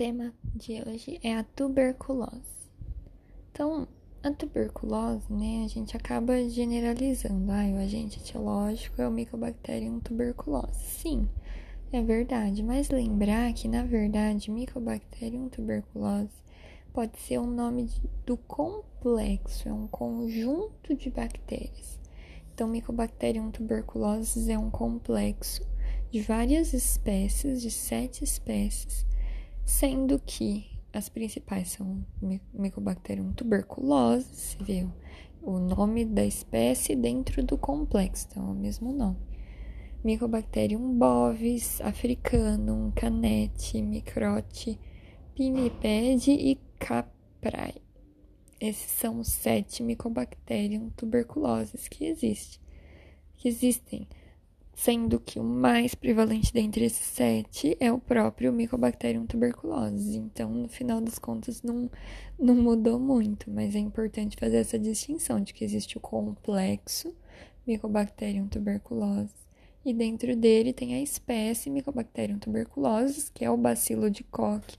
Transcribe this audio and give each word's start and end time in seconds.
tema 0.00 0.32
de 0.54 0.80
hoje 0.80 1.20
é 1.22 1.36
a 1.36 1.44
tuberculose. 1.44 2.70
Então, 3.52 3.86
a 4.22 4.30
tuberculose, 4.30 5.30
né, 5.30 5.62
a 5.62 5.68
gente 5.68 5.94
acaba 5.94 6.42
generalizando. 6.48 7.52
Ah, 7.52 7.66
o 7.74 7.76
agente 7.76 8.18
etiológico 8.18 9.02
é 9.02 9.06
o 9.06 9.12
Mycobacterium 9.12 10.00
tuberculose. 10.00 10.82
Sim, 10.86 11.28
é 11.92 12.00
verdade, 12.00 12.62
mas 12.62 12.88
lembrar 12.88 13.52
que, 13.52 13.68
na 13.68 13.84
verdade, 13.84 14.50
Mycobacterium 14.50 15.50
tuberculose 15.50 16.32
pode 16.94 17.18
ser 17.18 17.36
o 17.36 17.42
um 17.42 17.50
nome 17.50 17.84
de, 17.84 18.00
do 18.24 18.38
complexo, 18.38 19.68
é 19.68 19.72
um 19.74 19.86
conjunto 19.86 20.96
de 20.96 21.10
bactérias. 21.10 22.00
Então, 22.54 22.68
Mycobacterium 22.68 23.50
tuberculosis 23.50 24.48
é 24.48 24.58
um 24.58 24.70
complexo 24.70 25.62
de 26.10 26.22
várias 26.22 26.72
espécies, 26.72 27.60
de 27.60 27.70
sete 27.70 28.24
espécies, 28.24 29.09
sendo 29.64 30.18
que 30.18 30.66
as 30.92 31.08
principais 31.08 31.70
são 31.70 32.04
Mycobacterium 32.52 33.32
tuberculosis, 33.32 34.26
se 34.26 34.62
vê 34.62 34.86
o 35.42 35.58
nome 35.58 36.04
da 36.04 36.24
espécie 36.24 36.94
dentro 36.94 37.42
do 37.42 37.56
complexo, 37.56 38.26
então 38.30 38.48
é 38.48 38.50
o 38.50 38.54
mesmo 38.54 38.92
nome. 38.92 39.18
Mycobacterium 40.02 40.98
bovis, 40.98 41.80
africanum, 41.80 42.90
canete, 42.90 43.80
microte, 43.82 44.78
pinnipede 45.34 46.32
e 46.32 46.58
caprae. 46.78 47.82
Esses 48.60 48.90
são 48.90 49.20
os 49.20 49.28
sete 49.28 49.82
Mycobacterium 49.82 50.90
tuberculoses 50.90 51.88
que 51.88 52.04
existem. 52.04 52.60
Que 53.36 53.48
existem 53.48 54.08
sendo 54.82 55.20
que 55.20 55.38
o 55.38 55.44
mais 55.44 55.94
prevalente 55.94 56.54
dentre 56.54 56.86
esses 56.86 57.04
sete 57.04 57.76
é 57.78 57.92
o 57.92 57.98
próprio 57.98 58.50
Mycobacterium 58.50 59.26
tuberculosis. 59.26 60.14
Então, 60.14 60.48
no 60.48 60.68
final 60.68 61.02
das 61.02 61.18
contas, 61.18 61.62
não, 61.62 61.90
não 62.38 62.54
mudou 62.54 62.98
muito, 62.98 63.50
mas 63.50 63.76
é 63.76 63.78
importante 63.78 64.38
fazer 64.38 64.56
essa 64.56 64.78
distinção 64.78 65.38
de 65.38 65.52
que 65.52 65.66
existe 65.66 65.98
o 65.98 66.00
complexo 66.00 67.14
Mycobacterium 67.66 68.48
tuberculosis 68.48 69.34
e 69.84 69.92
dentro 69.92 70.34
dele 70.34 70.72
tem 70.72 70.94
a 70.94 71.02
espécie 71.02 71.68
Mycobacterium 71.68 72.38
tuberculosis, 72.38 73.28
que 73.28 73.44
é 73.44 73.50
o 73.50 73.58
bacilo 73.58 74.10
de 74.10 74.24
Koch, 74.24 74.78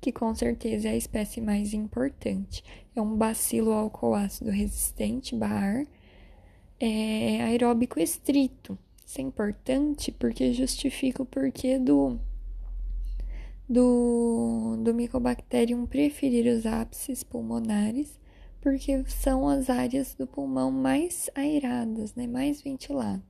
que 0.00 0.10
com 0.10 0.34
certeza 0.34 0.88
é 0.88 0.92
a 0.92 0.96
espécie 0.96 1.42
mais 1.42 1.74
importante. 1.74 2.64
É 2.96 3.02
um 3.02 3.14
bacilo 3.14 3.72
alcoácido 3.72 4.50
resistente, 4.50 5.36
BAR, 5.36 5.84
é 6.80 7.42
aeróbico 7.42 8.00
estrito 8.00 8.78
isso 9.12 9.20
é 9.20 9.24
importante 9.24 10.10
porque 10.10 10.54
justifica 10.54 11.22
o 11.22 11.26
porquê 11.26 11.78
do, 11.78 12.18
do, 13.68 14.78
do 14.82 14.94
Mycobacterium 14.94 15.84
preferir 15.84 16.50
os 16.50 16.64
ápices 16.64 17.22
pulmonares, 17.22 18.18
porque 18.58 19.04
são 19.08 19.46
as 19.46 19.68
áreas 19.68 20.14
do 20.14 20.26
pulmão 20.26 20.70
mais 20.70 21.28
aeradas, 21.34 22.14
né, 22.14 22.26
mais 22.26 22.62
ventiladas. 22.62 23.20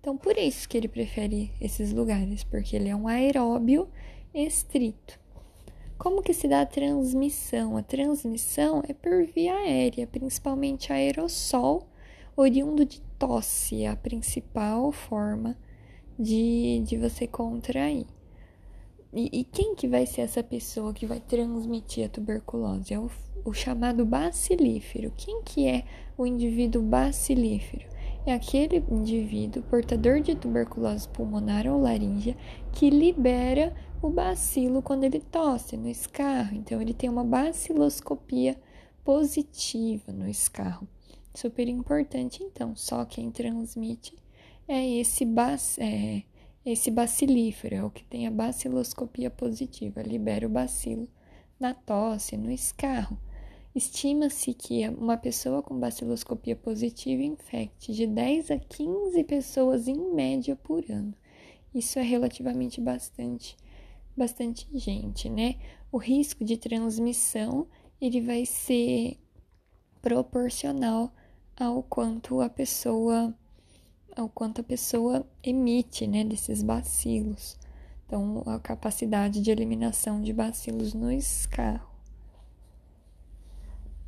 Então, 0.00 0.16
por 0.16 0.36
isso 0.36 0.68
que 0.68 0.76
ele 0.76 0.88
prefere 0.88 1.52
esses 1.60 1.92
lugares, 1.92 2.42
porque 2.42 2.74
ele 2.74 2.88
é 2.88 2.96
um 2.96 3.06
aeróbio 3.06 3.88
estrito. 4.34 5.20
Como 5.96 6.22
que 6.22 6.34
se 6.34 6.48
dá 6.48 6.62
a 6.62 6.66
transmissão? 6.66 7.76
A 7.76 7.84
transmissão 7.84 8.82
é 8.88 8.92
por 8.92 9.24
via 9.26 9.54
aérea, 9.54 10.08
principalmente 10.08 10.92
aerossol 10.92 11.88
oriundo 12.36 12.84
de 12.84 13.00
tosse, 13.18 13.86
a 13.86 13.96
principal 13.96 14.90
forma 14.90 15.56
de, 16.18 16.82
de 16.84 16.96
você 16.96 17.26
contrair. 17.26 18.06
E, 19.12 19.30
e, 19.32 19.44
quem 19.44 19.76
que 19.76 19.86
vai 19.86 20.06
ser 20.06 20.22
essa 20.22 20.42
pessoa 20.42 20.92
que 20.92 21.06
vai 21.06 21.20
transmitir 21.20 22.06
a 22.06 22.08
tuberculose? 22.08 22.92
É 22.92 22.98
o, 22.98 23.08
o 23.44 23.52
chamado 23.52 24.04
bacilífero. 24.04 25.12
Quem 25.16 25.40
que 25.42 25.68
é 25.68 25.84
o 26.18 26.26
indivíduo 26.26 26.82
bacilífero? 26.82 27.86
É 28.26 28.32
aquele 28.32 28.84
indivíduo 28.90 29.62
portador 29.64 30.20
de 30.20 30.34
tuberculose 30.34 31.08
pulmonar 31.10 31.64
ou 31.68 31.80
laríngea 31.80 32.36
que 32.72 32.90
libera 32.90 33.72
o 34.02 34.10
bacilo 34.10 34.82
quando 34.82 35.04
ele 35.04 35.20
tosse 35.20 35.76
no 35.76 35.88
escarro. 35.88 36.56
Então, 36.56 36.82
ele 36.82 36.92
tem 36.92 37.08
uma 37.08 37.22
baciloscopia 37.22 38.56
positiva 39.04 40.12
no 40.12 40.28
escarro. 40.28 40.88
Super 41.34 41.68
importante, 41.68 42.42
então. 42.42 42.76
Só 42.76 43.04
quem 43.04 43.30
transmite 43.30 44.16
é 44.68 44.88
esse, 44.98 45.24
bac, 45.24 45.60
é, 45.78 46.22
esse 46.64 46.90
bacilífero, 46.90 47.74
é 47.74 47.84
o 47.84 47.90
que 47.90 48.04
tem 48.04 48.26
a 48.26 48.30
baciloscopia 48.30 49.30
positiva, 49.30 50.00
libera 50.00 50.46
o 50.46 50.50
bacilo 50.50 51.08
na 51.58 51.74
tosse, 51.74 52.36
no 52.36 52.50
escarro. 52.50 53.18
Estima-se 53.74 54.54
que 54.54 54.88
uma 54.88 55.16
pessoa 55.16 55.60
com 55.60 55.78
baciloscopia 55.78 56.54
positiva 56.54 57.22
infecte 57.24 57.92
de 57.92 58.06
10 58.06 58.52
a 58.52 58.58
15 58.58 59.24
pessoas 59.24 59.88
em 59.88 60.14
média 60.14 60.54
por 60.54 60.84
ano. 60.88 61.12
Isso 61.74 61.98
é 61.98 62.02
relativamente 62.02 62.80
bastante, 62.80 63.56
bastante 64.16 64.68
gente, 64.72 65.28
né? 65.28 65.56
O 65.90 65.98
risco 65.98 66.44
de 66.44 66.56
transmissão 66.56 67.66
ele 68.00 68.20
vai 68.20 68.46
ser 68.46 69.18
proporcional 70.00 71.12
ao 71.56 71.82
quanto 71.82 72.40
a 72.40 72.48
pessoa 72.48 73.34
ao 74.16 74.28
quanto 74.28 74.60
a 74.60 74.64
pessoa 74.64 75.26
emite, 75.42 76.06
né, 76.06 76.22
desses 76.22 76.62
bacilos. 76.62 77.58
Então, 78.06 78.42
a 78.46 78.60
capacidade 78.60 79.40
de 79.40 79.50
eliminação 79.50 80.22
de 80.22 80.32
bacilos 80.32 80.94
no 80.94 81.10
escarro. 81.10 81.94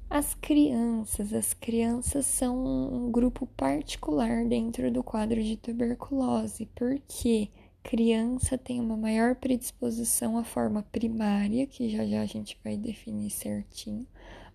As 0.09 0.34
crianças, 0.34 1.33
as 1.33 1.53
crianças 1.53 2.25
são 2.27 2.65
um 2.65 3.11
grupo 3.11 3.47
particular 3.57 4.47
dentro 4.47 4.93
do 4.93 5.03
quadro 5.03 5.43
de 5.43 5.57
tuberculose, 5.57 6.67
porque 6.77 7.51
criança 7.83 8.57
tem 8.57 8.81
uma 8.81 8.97
maior 8.97 9.34
predisposição 9.34 10.39
à 10.39 10.45
forma 10.45 10.84
primária, 10.93 11.67
que 11.67 11.89
já 11.89 12.07
já 12.07 12.23
a 12.23 12.27
gente 12.27 12.57
vai 12.63 12.77
definir 12.77 13.31
certinho, 13.31 14.07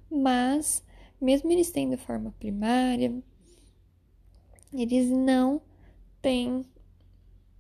mas 0.09 0.81
mesmo 1.21 1.51
eles 1.51 1.69
tendo 1.69 1.97
forma 1.97 2.33
primária, 2.39 3.13
eles 4.73 5.09
não 5.09 5.61
têm 6.21 6.65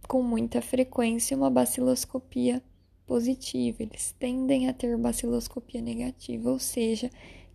com 0.07 0.23
muita 0.23 0.61
frequência 0.61 1.37
uma 1.37 1.49
baciloscopia 1.49 2.61
positiva, 3.05 3.83
eles 3.83 4.15
tendem 4.17 4.67
a 4.67 4.73
ter 4.73 4.97
baciloscopia 4.97 5.81
negativa, 5.81 6.49
ou 6.49 6.59
seja, 6.59 7.09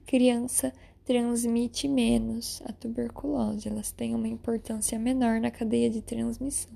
criança 0.06 0.72
transmite 1.04 1.88
menos 1.88 2.62
a 2.66 2.72
tuberculose, 2.72 3.68
elas 3.68 3.92
têm 3.92 4.14
uma 4.14 4.28
importância 4.28 4.98
menor 4.98 5.40
na 5.40 5.50
cadeia 5.50 5.88
de 5.88 6.02
transmissão. 6.02 6.72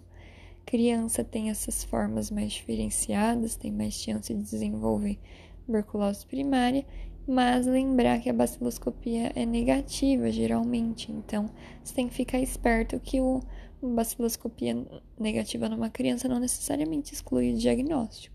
Criança 0.64 1.24
tem 1.24 1.50
essas 1.50 1.82
formas 1.82 2.30
mais 2.30 2.52
diferenciadas, 2.52 3.56
tem 3.56 3.72
mais 3.72 3.94
chance 3.94 4.32
de 4.32 4.40
desenvolver 4.40 5.18
tuberculose 5.66 6.24
primária 6.26 6.86
mas 7.30 7.64
lembrar 7.64 8.18
que 8.20 8.28
a 8.28 8.32
baciloscopia 8.32 9.30
é 9.36 9.46
negativa 9.46 10.32
geralmente, 10.32 11.12
então 11.12 11.48
você 11.80 11.94
tem 11.94 12.08
que 12.08 12.14
ficar 12.14 12.40
esperto 12.40 12.98
que 12.98 13.20
o 13.20 13.40
baciloscopia 13.80 14.84
negativa 15.16 15.68
numa 15.68 15.88
criança 15.88 16.26
não 16.26 16.40
necessariamente 16.40 17.14
exclui 17.14 17.52
o 17.52 17.56
diagnóstico. 17.56 18.34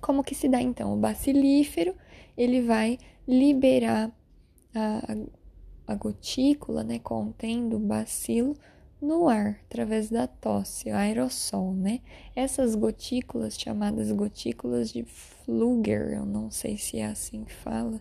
Como 0.00 0.24
que 0.24 0.34
se 0.34 0.48
dá 0.48 0.60
então? 0.60 0.94
O 0.94 0.96
bacilífero 0.96 1.94
ele 2.36 2.60
vai 2.60 2.98
liberar 3.26 4.10
a, 4.74 5.16
a 5.86 5.94
gotícula, 5.94 6.82
né, 6.82 6.98
contendo 6.98 7.76
o 7.76 7.80
bacilo 7.80 8.56
no 9.04 9.28
ar, 9.28 9.60
através 9.66 10.08
da 10.08 10.26
tosse, 10.26 10.90
o 10.90 10.96
aerossol, 10.96 11.74
né? 11.74 12.00
Essas 12.34 12.74
gotículas, 12.74 13.58
chamadas 13.58 14.10
gotículas 14.10 14.90
de 14.90 15.04
Fluger, 15.04 16.14
eu 16.14 16.24
não 16.24 16.50
sei 16.50 16.78
se 16.78 16.98
é 16.98 17.06
assim 17.06 17.44
que 17.44 17.52
fala, 17.52 18.00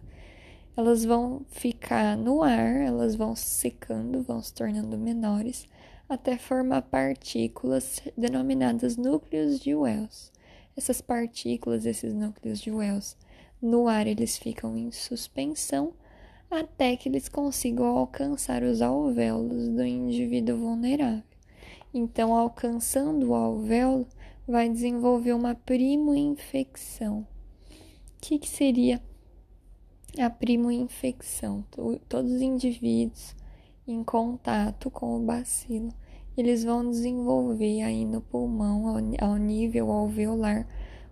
elas 0.75 1.03
vão 1.03 1.45
ficar 1.49 2.17
no 2.17 2.41
ar, 2.41 2.77
elas 2.77 3.15
vão 3.15 3.35
secando, 3.35 4.23
vão 4.23 4.41
se 4.41 4.53
tornando 4.53 4.97
menores, 4.97 5.67
até 6.07 6.37
formar 6.37 6.83
partículas 6.83 8.01
denominadas 8.17 8.95
núcleos 8.97 9.59
de 9.59 9.75
Wells. 9.75 10.31
Essas 10.75 11.01
partículas, 11.01 11.85
esses 11.85 12.13
núcleos 12.13 12.59
de 12.59 12.71
Wells, 12.71 13.15
no 13.61 13.87
ar 13.87 14.07
eles 14.07 14.37
ficam 14.37 14.75
em 14.77 14.91
suspensão 14.91 15.93
até 16.53 16.95
que 16.95 17.09
eles 17.09 17.27
consigam 17.27 17.85
alcançar 17.85 18.63
os 18.63 18.81
alvéolos 18.81 19.69
do 19.69 19.83
indivíduo 19.83 20.57
vulnerável. 20.57 21.23
Então, 21.93 22.35
alcançando 22.35 23.29
o 23.29 23.35
alvéolo, 23.35 24.07
vai 24.47 24.69
desenvolver 24.69 25.33
uma 25.33 25.55
primo-infecção. 25.55 27.19
O 27.19 27.25
que, 28.21 28.39
que 28.39 28.49
seria 28.49 29.01
a 30.19 30.29
primo-infecção? 30.29 31.63
Todos 32.07 32.31
os 32.31 32.41
indivíduos 32.41 33.35
em 33.87 34.03
contato 34.03 34.89
com 34.89 35.17
o 35.17 35.25
bacilo, 35.25 35.89
eles 36.35 36.63
vão 36.63 36.89
desenvolver 36.89 37.83
aí 37.83 38.05
no 38.05 38.21
pulmão, 38.21 38.87
ao 39.19 39.37
nível 39.37 39.91
alveolar, 39.91 40.67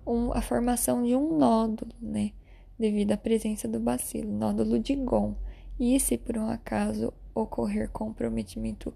um, 0.05 0.31
a 0.33 0.41
formação 0.41 1.03
de 1.03 1.15
um 1.15 1.37
nódulo, 1.37 1.93
né? 2.01 2.31
Devido 2.81 3.11
à 3.11 3.17
presença 3.17 3.67
do 3.67 3.79
bacilo, 3.79 4.33
nódulo 4.33 4.79
de 4.79 4.95
Gon. 4.95 5.35
E 5.79 5.99
se 5.99 6.17
por 6.17 6.35
um 6.35 6.49
acaso 6.49 7.13
ocorrer 7.35 7.91
comprometimento 7.91 8.91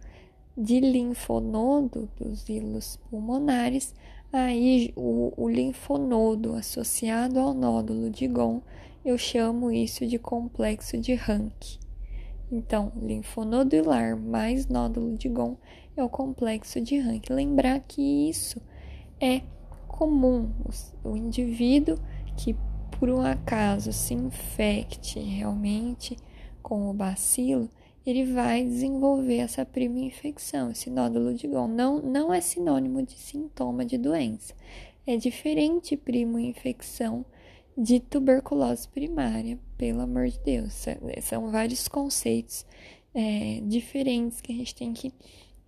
de 0.58 0.80
linfonodo 0.80 2.10
dos 2.18 2.50
hilos 2.50 3.00
pulmonares, 3.12 3.94
aí 4.34 4.92
o, 4.96 5.32
o 5.38 5.48
linfonodo 5.48 6.56
associado 6.56 7.40
ao 7.40 7.54
nódulo 7.54 8.10
de 8.10 8.28
Gon, 8.28 8.64
eu 9.06 9.20
chamo 9.20 9.70
isso 9.70 10.04
de 10.08 10.18
complexo 10.18 10.98
de 10.98 11.14
Rank. 11.14 11.78
Então, 12.52 12.92
linfonodo 13.00 13.76
hilar 13.76 14.18
mais 14.18 14.66
nódulo 14.66 15.16
de 15.16 15.30
Gon 15.30 15.58
é 15.96 16.04
o 16.04 16.10
complexo 16.10 16.82
de 16.82 16.98
Rank. 16.98 17.30
Lembrar 17.30 17.82
que 17.82 18.02
isso 18.28 18.60
é 19.22 19.44
comum. 19.88 20.50
O 21.04 21.16
indivíduo 21.16 22.00
que 22.36 22.56
por 23.00 23.10
um 23.10 23.22
acaso 23.22 23.92
se 23.92 24.14
infecte 24.14 25.20
realmente 25.20 26.18
com 26.62 26.90
o 26.90 26.94
bacilo, 26.94 27.70
ele 28.06 28.26
vai 28.26 28.64
desenvolver 28.64 29.38
essa 29.38 29.66
prima 29.66 30.00
infecção, 30.00 30.72
esse 30.72 30.90
nódulo 30.90 31.34
de 31.34 31.48
Gon. 31.48 31.68
Não, 31.68 32.02
não 32.02 32.34
é 32.34 32.40
sinônimo 32.40 33.02
de 33.04 33.14
sintoma 33.14 33.84
de 33.84 33.98
doença. 33.98 34.54
É 35.08 35.18
diferente 35.18 35.98
primo 35.98 36.38
infecção 36.40 37.26
de 37.78 38.00
tuberculose 38.00 38.88
primária, 38.88 39.60
pelo 39.78 40.02
amor 40.02 40.28
de 40.28 40.40
Deus. 40.40 40.86
São 41.22 41.52
vários 41.52 41.88
conceitos 41.88 42.66
é, 43.14 43.62
diferentes 43.64 44.40
que 44.40 44.52
a 44.52 44.56
gente 44.56 44.76
tem 44.76 44.94
que 44.94 45.14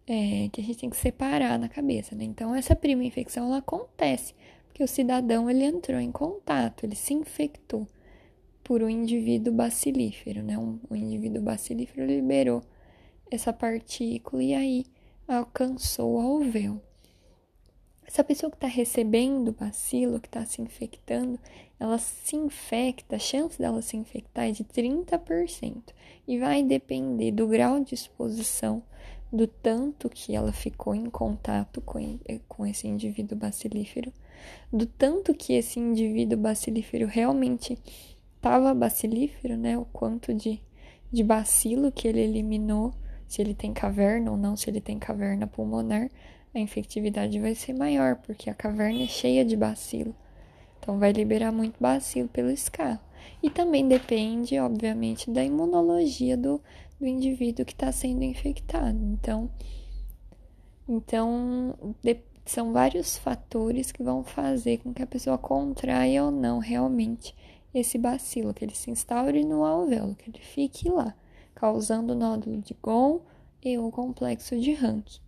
é, 0.10 0.48
que 0.54 0.62
a 0.62 0.64
gente 0.64 0.80
tem 0.80 0.90
que 0.90 0.96
separar 0.96 1.60
na 1.60 1.68
cabeça, 1.68 2.16
né? 2.16 2.24
Então 2.24 2.56
essa 2.56 2.74
prima 2.76 3.04
infecção 3.04 3.48
ela 3.48 3.58
acontece 3.58 4.34
porque 4.78 4.84
o 4.84 4.88
cidadão 4.88 5.50
ele 5.50 5.64
entrou 5.64 6.00
em 6.00 6.12
contato, 6.12 6.86
ele 6.86 6.94
se 6.94 7.12
infectou 7.12 7.88
por 8.64 8.84
um 8.84 8.88
indivíduo 8.88 9.52
bacilífero, 9.52 10.44
né? 10.44 10.56
Um, 10.56 10.80
um 10.92 10.96
indivíduo 10.96 11.42
bacilífero 11.42 12.06
liberou 12.06 12.62
essa 13.32 13.52
partícula 13.52 14.44
e 14.44 14.54
aí 14.54 14.86
alcançou 15.28 16.14
o 16.14 16.20
alvéolo. 16.20 16.80
Essa 18.06 18.24
pessoa 18.24 18.52
que 18.52 18.58
está 18.58 18.68
recebendo 18.68 19.48
o 19.48 19.52
bacilo, 19.52 20.20
que 20.20 20.28
está 20.28 20.46
se 20.46 20.62
infectando, 20.62 21.40
ela 21.80 21.98
se 21.98 22.36
infecta, 22.36 23.16
a 23.16 23.20
chance 23.20 23.58
dela 23.58 23.82
se 23.82 23.98
infectar 23.98 24.46
é 24.46 24.52
de 24.52 24.64
30%. 24.64 25.86
E 26.28 26.38
vai 26.38 26.62
depender 26.62 27.32
do 27.32 27.48
grau 27.48 27.80
de 27.84 27.96
exposição, 27.96 28.84
do 29.34 29.48
tanto 29.48 30.08
que 30.08 30.36
ela 30.36 30.54
ficou 30.54 30.94
em 30.94 31.10
contato 31.10 31.82
com, 31.82 32.20
com 32.48 32.64
esse 32.64 32.88
indivíduo 32.88 33.36
bacilífero, 33.36 34.14
do 34.72 34.86
tanto 34.86 35.34
que 35.34 35.54
esse 35.54 35.80
indivíduo 35.80 36.38
bacilífero 36.38 37.08
realmente 37.08 37.78
estava 38.36 38.74
bacilífero, 38.74 39.58
né? 39.58 39.78
O 39.78 39.86
quanto 39.86 40.34
de, 40.34 40.62
de 41.12 41.24
bacilo 41.24 41.92
que 41.92 42.08
ele 42.08 42.22
eliminou, 42.22 42.94
se 43.28 43.42
ele 43.42 43.54
tem 43.54 43.74
caverna 43.74 44.32
ou 44.32 44.38
não, 44.38 44.56
se 44.56 44.70
ele 44.70 44.82
tem 44.82 44.98
caverna 44.98 45.48
pulmonar, 45.48 46.10
a 46.54 46.60
infectividade 46.60 47.40
vai 47.40 47.54
ser 47.56 47.74
maior, 47.74 48.16
porque 48.18 48.50
a 48.50 48.54
caverna 48.54 49.04
é 49.04 49.08
cheia 49.08 49.44
de 49.44 49.56
bacilo. 49.56 50.16
Então 50.80 50.98
vai 50.98 51.12
liberar 51.12 51.52
muito 51.52 51.76
bacilo 51.80 52.30
pelo 52.30 52.50
escarro. 52.50 53.00
E 53.44 53.50
também 53.50 53.88
depende, 53.88 54.58
obviamente, 54.58 55.30
da 55.30 55.44
imunologia 55.44 56.38
do, 56.38 56.62
do 57.00 57.06
indivíduo 57.06 57.66
que 57.66 57.74
está 57.74 57.92
sendo 57.92 58.24
infectado. 58.24 58.98
Então, 58.98 59.50
então 60.88 61.76
de, 62.02 62.18
são 62.52 62.72
vários 62.72 63.18
fatores 63.18 63.92
que 63.92 64.04
vão 64.04 64.24
fazer 64.24 64.78
com 64.78 64.94
que 64.94 65.04
a 65.04 65.08
pessoa 65.08 65.38
contraia 65.38 66.24
ou 66.24 66.32
não 66.32 66.60
realmente 66.60 67.36
esse 67.74 67.98
bacilo, 67.98 68.54
que 68.54 68.64
ele 68.64 68.76
se 68.76 68.90
instaure 68.90 69.44
no 69.44 69.64
alvéolo, 69.64 70.16
que 70.16 70.30
ele 70.30 70.40
fique 70.40 70.90
lá, 70.90 71.16
causando 71.54 72.16
nódulo 72.16 72.62
de 72.62 72.76
Gon 72.82 73.22
e 73.64 73.78
o 73.78 73.92
complexo 73.92 74.60
de 74.60 74.74
Rank. 74.74 75.20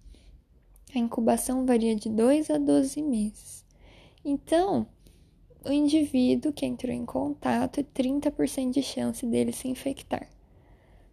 A 0.95 0.97
incubação 0.97 1.65
varia 1.65 1.95
de 1.95 2.09
2 2.09 2.49
a 2.49 2.57
12 2.57 3.01
meses. 3.01 3.65
Então, 4.25 4.87
o 5.63 5.71
indivíduo 5.71 6.53
que 6.53 6.65
entrou 6.65 6.93
em 6.93 7.05
contato, 7.05 7.83
30% 7.83 8.71
de 8.71 8.81
chance 8.81 9.25
dele 9.25 9.51
se 9.51 9.67
infectar. 9.67 10.27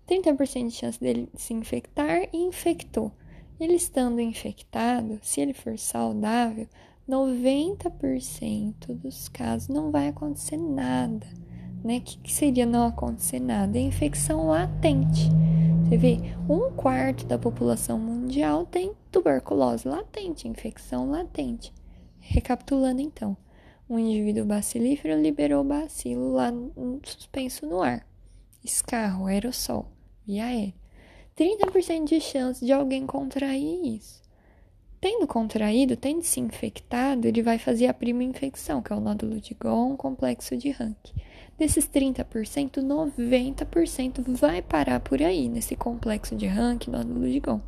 30% 0.08 0.68
de 0.68 0.74
chance 0.74 1.00
dele 1.00 1.28
se 1.34 1.52
infectar 1.52 2.28
e 2.32 2.38
infectou. 2.38 3.12
Ele 3.58 3.74
estando 3.74 4.20
infectado, 4.20 5.18
se 5.22 5.40
ele 5.40 5.54
for 5.54 5.78
saudável, 5.78 6.68
90% 7.08 8.94
dos 8.94 9.28
casos 9.28 9.68
não 9.68 9.90
vai 9.90 10.08
acontecer 10.08 10.56
nada. 10.56 11.26
Né? 11.82 11.98
O 11.98 12.00
que, 12.02 12.18
que 12.18 12.32
seria 12.32 12.66
não 12.66 12.86
acontecer 12.86 13.40
nada? 13.40 13.78
É 13.78 13.80
infecção 13.80 14.48
latente. 14.48 15.30
Você 15.84 15.96
vê, 15.96 16.18
um 16.48 16.72
quarto 16.72 17.24
da 17.26 17.38
população 17.38 17.98
mundial 17.98 18.66
tem 18.66 18.92
tuberculose 19.10 19.86
latente, 19.88 20.48
infecção 20.48 21.08
latente. 21.10 21.72
Recapitulando 22.18 23.00
então, 23.00 23.36
um 23.88 23.98
indivíduo 23.98 24.44
bacilífero 24.44 25.20
liberou 25.20 25.62
bacilo 25.62 26.32
lá 26.32 26.50
no, 26.50 27.00
suspenso 27.04 27.64
no 27.66 27.80
ar, 27.82 28.04
escarro, 28.64 29.26
aerossol, 29.26 29.92
via 30.26 30.46
aérea. 30.46 30.74
30% 31.36 32.04
de 32.04 32.20
chance 32.20 32.64
de 32.64 32.72
alguém 32.72 33.06
contrair 33.06 33.96
isso. 33.96 34.22
Tendo 34.98 35.26
contraído, 35.26 35.94
tendo 35.94 36.22
se 36.22 36.40
infectado, 36.40 37.28
ele 37.28 37.42
vai 37.42 37.58
fazer 37.58 37.86
a 37.86 37.94
prima 37.94 38.24
infecção, 38.24 38.80
que 38.80 38.90
é 38.92 38.96
o 38.96 39.00
nódulo 39.00 39.38
de 39.38 39.52
Gon, 39.52 39.96
complexo 39.96 40.56
de 40.56 40.70
Rank. 40.70 40.96
Desses 41.58 41.86
30%, 41.86 42.82
90% 42.82 44.22
vai 44.26 44.62
parar 44.62 45.00
por 45.00 45.22
aí, 45.22 45.48
nesse 45.48 45.76
complexo 45.76 46.34
de 46.34 46.46
Rank, 46.46 46.88
nódulo 46.88 47.30
de 47.30 47.38
Gon. 47.38 47.60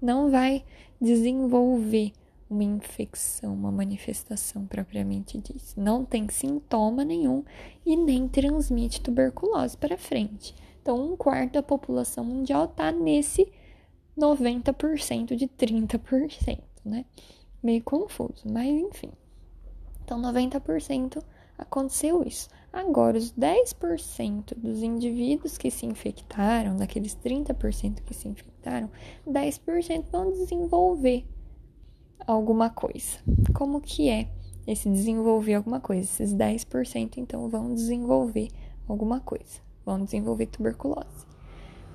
Não 0.00 0.30
vai 0.30 0.64
desenvolver 1.00 2.12
uma 2.48 2.64
infecção, 2.64 3.52
uma 3.52 3.72
manifestação 3.72 4.64
propriamente 4.64 5.38
disso. 5.38 5.74
Não 5.78 6.04
tem 6.04 6.28
sintoma 6.28 7.04
nenhum 7.04 7.44
e 7.84 7.96
nem 7.96 8.28
transmite 8.28 9.00
tuberculose 9.00 9.76
para 9.76 9.98
frente. 9.98 10.54
Então, 10.88 11.12
um 11.12 11.18
quarto 11.18 11.52
da 11.52 11.62
população 11.62 12.24
mundial 12.24 12.64
está 12.64 12.90
nesse 12.90 13.52
90% 14.18 15.36
de 15.36 15.46
30% 15.46 16.62
né? 16.82 17.04
Meio 17.62 17.82
confuso, 17.82 18.50
mas 18.50 18.68
enfim. 18.68 19.12
Então, 20.02 20.18
90% 20.18 21.22
aconteceu 21.58 22.22
isso. 22.22 22.48
Agora, 22.72 23.18
os 23.18 23.30
10% 23.34 24.54
dos 24.56 24.82
indivíduos 24.82 25.58
que 25.58 25.70
se 25.70 25.84
infectaram, 25.84 26.74
daqueles 26.74 27.14
30% 27.14 28.00
que 28.02 28.14
se 28.14 28.26
infectaram, 28.26 28.90
10% 29.26 30.06
vão 30.10 30.32
desenvolver 30.32 31.26
alguma 32.26 32.70
coisa. 32.70 33.18
Como 33.54 33.78
que 33.82 34.08
é 34.08 34.30
esse 34.66 34.88
desenvolver 34.88 35.52
alguma 35.52 35.80
coisa? 35.80 36.00
Esses 36.00 36.34
10% 36.34 37.18
então 37.18 37.46
vão 37.50 37.74
desenvolver 37.74 38.48
alguma 38.88 39.20
coisa, 39.20 39.60
vão 39.88 40.04
desenvolver 40.04 40.46
tuberculose. 40.46 41.26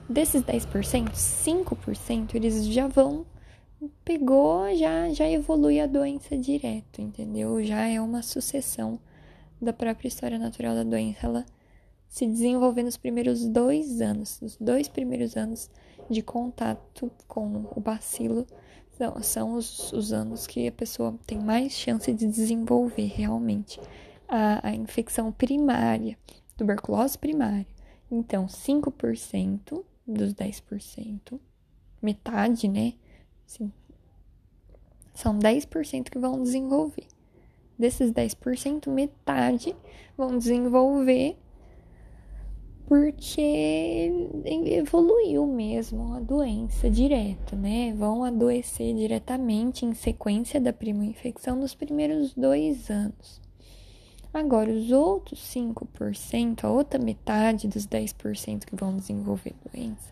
Desses 0.09 0.41
10%, 0.41 1.11
5% 1.11 2.35
eles 2.35 2.65
já 2.65 2.87
vão 2.87 3.25
pegou, 4.03 4.73
já, 4.75 5.09
já 5.09 5.29
evolui 5.29 5.79
a 5.79 5.87
doença 5.87 6.37
direto, 6.37 7.01
entendeu? 7.01 7.63
Já 7.63 7.85
é 7.87 7.99
uma 8.01 8.21
sucessão 8.21 8.99
da 9.61 9.73
própria 9.73 10.07
história 10.07 10.39
natural 10.39 10.75
da 10.75 10.83
doença. 10.83 11.25
Ela 11.27 11.45
se 12.07 12.25
desenvolve 12.25 12.83
nos 12.83 12.97
primeiros 12.97 13.45
dois 13.45 14.01
anos, 14.01 14.41
os 14.41 14.57
dois 14.57 14.87
primeiros 14.87 15.35
anos 15.35 15.69
de 16.09 16.21
contato 16.21 17.11
com 17.27 17.65
o 17.75 17.79
bacilo 17.79 18.45
são, 18.97 19.23
são 19.23 19.53
os, 19.53 19.91
os 19.91 20.13
anos 20.13 20.45
que 20.45 20.67
a 20.67 20.71
pessoa 20.71 21.17
tem 21.25 21.39
mais 21.39 21.73
chance 21.73 22.11
de 22.11 22.27
desenvolver 22.27 23.07
realmente 23.07 23.79
a, 24.27 24.67
a 24.67 24.75
infecção 24.75 25.31
primária, 25.31 26.17
tuberculose 26.55 27.17
primária. 27.17 27.72
Então, 28.15 28.45
5% 28.45 29.83
dos 30.05 30.35
10%, 30.35 31.39
metade, 31.99 32.67
né? 32.67 32.93
Sim. 33.43 33.71
São 35.15 35.39
10% 35.39 36.11
que 36.11 36.19
vão 36.19 36.43
desenvolver. 36.43 37.07
Desses 37.77 38.11
10%, 38.11 38.87
metade 38.87 39.75
vão 40.15 40.37
desenvolver 40.37 41.35
porque 42.85 44.11
evoluiu 44.45 45.47
mesmo 45.47 46.13
a 46.13 46.19
doença 46.19 46.91
direto, 46.91 47.55
né? 47.55 47.95
Vão 47.95 48.23
adoecer 48.23 48.93
diretamente 48.93 49.87
em 49.87 49.95
sequência 49.95 50.61
da 50.61 50.71
prima 50.71 51.03
infecção 51.03 51.55
nos 51.55 51.73
primeiros 51.73 52.35
dois 52.35 52.91
anos. 52.91 53.42
Agora, 54.33 54.71
os 54.71 54.91
outros 54.91 55.39
5%, 55.53 56.63
a 56.63 56.69
outra 56.69 56.99
metade 56.99 57.67
dos 57.67 57.85
10% 57.85 58.65
que 58.65 58.75
vão 58.75 58.97
desenvolver 58.97 59.53
doença, 59.71 60.11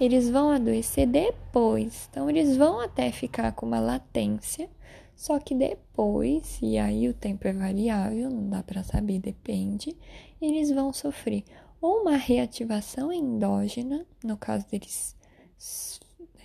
eles 0.00 0.30
vão 0.30 0.50
adoecer 0.50 1.06
depois. 1.06 2.08
Então, 2.10 2.30
eles 2.30 2.56
vão 2.56 2.80
até 2.80 3.10
ficar 3.10 3.52
com 3.52 3.66
uma 3.66 3.80
latência, 3.80 4.68
Só 5.16 5.38
que 5.38 5.54
depois, 5.54 6.58
e 6.60 6.76
aí 6.76 7.08
o 7.08 7.14
tempo 7.14 7.48
é 7.48 7.52
variável, 7.52 8.28
não 8.28 8.50
dá 8.50 8.62
para 8.62 8.84
saber, 8.84 9.18
depende, 9.18 9.96
eles 10.40 10.70
vão 10.70 10.92
sofrer 10.92 11.42
ou 11.80 12.02
uma 12.02 12.16
reativação 12.16 13.12
endógena, 13.12 14.04
no 14.22 14.36
caso 14.36 14.66
deles 14.68 15.16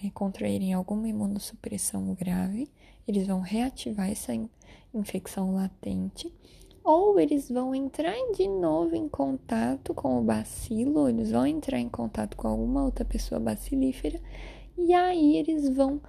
é, 0.04 0.10
contraírem 0.12 0.74
alguma 0.74 1.08
imunossupressão 1.08 2.14
grave, 2.14 2.70
eles 3.08 3.28
vão 3.28 3.40
reativar 3.40 4.10
essa 4.10 4.32
infecção 4.94 5.54
latente, 5.54 6.32
ou 6.84 7.20
eles 7.20 7.50
vão 7.50 7.76
entrar 7.76 8.16
de 8.36 8.48
novo 8.48 8.96
em 8.96 9.08
contato 9.08 9.94
com 9.94 10.20
o 10.20 10.24
bacilo, 10.24 11.08
eles 11.08 11.32
vão 11.32 11.46
entrar 11.46 11.80
em 11.80 11.90
contato 11.90 12.36
com 12.36 12.48
alguma 12.48 12.84
outra 12.84 13.06
pessoa 13.06 13.40
bacilífera, 13.40 14.20
e 14.78 14.94
aí 14.94 15.38
eles 15.38 15.70
vão 15.70 16.02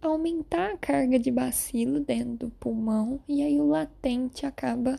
aumentar 0.00 0.72
a 0.72 0.78
carga 0.78 1.18
de 1.18 1.30
bacilo 1.30 2.00
dentro 2.00 2.46
do 2.46 2.50
pulmão, 2.50 3.20
e 3.28 3.42
aí 3.42 3.60
o 3.60 3.66
latente 3.66 4.46
acaba 4.46 4.98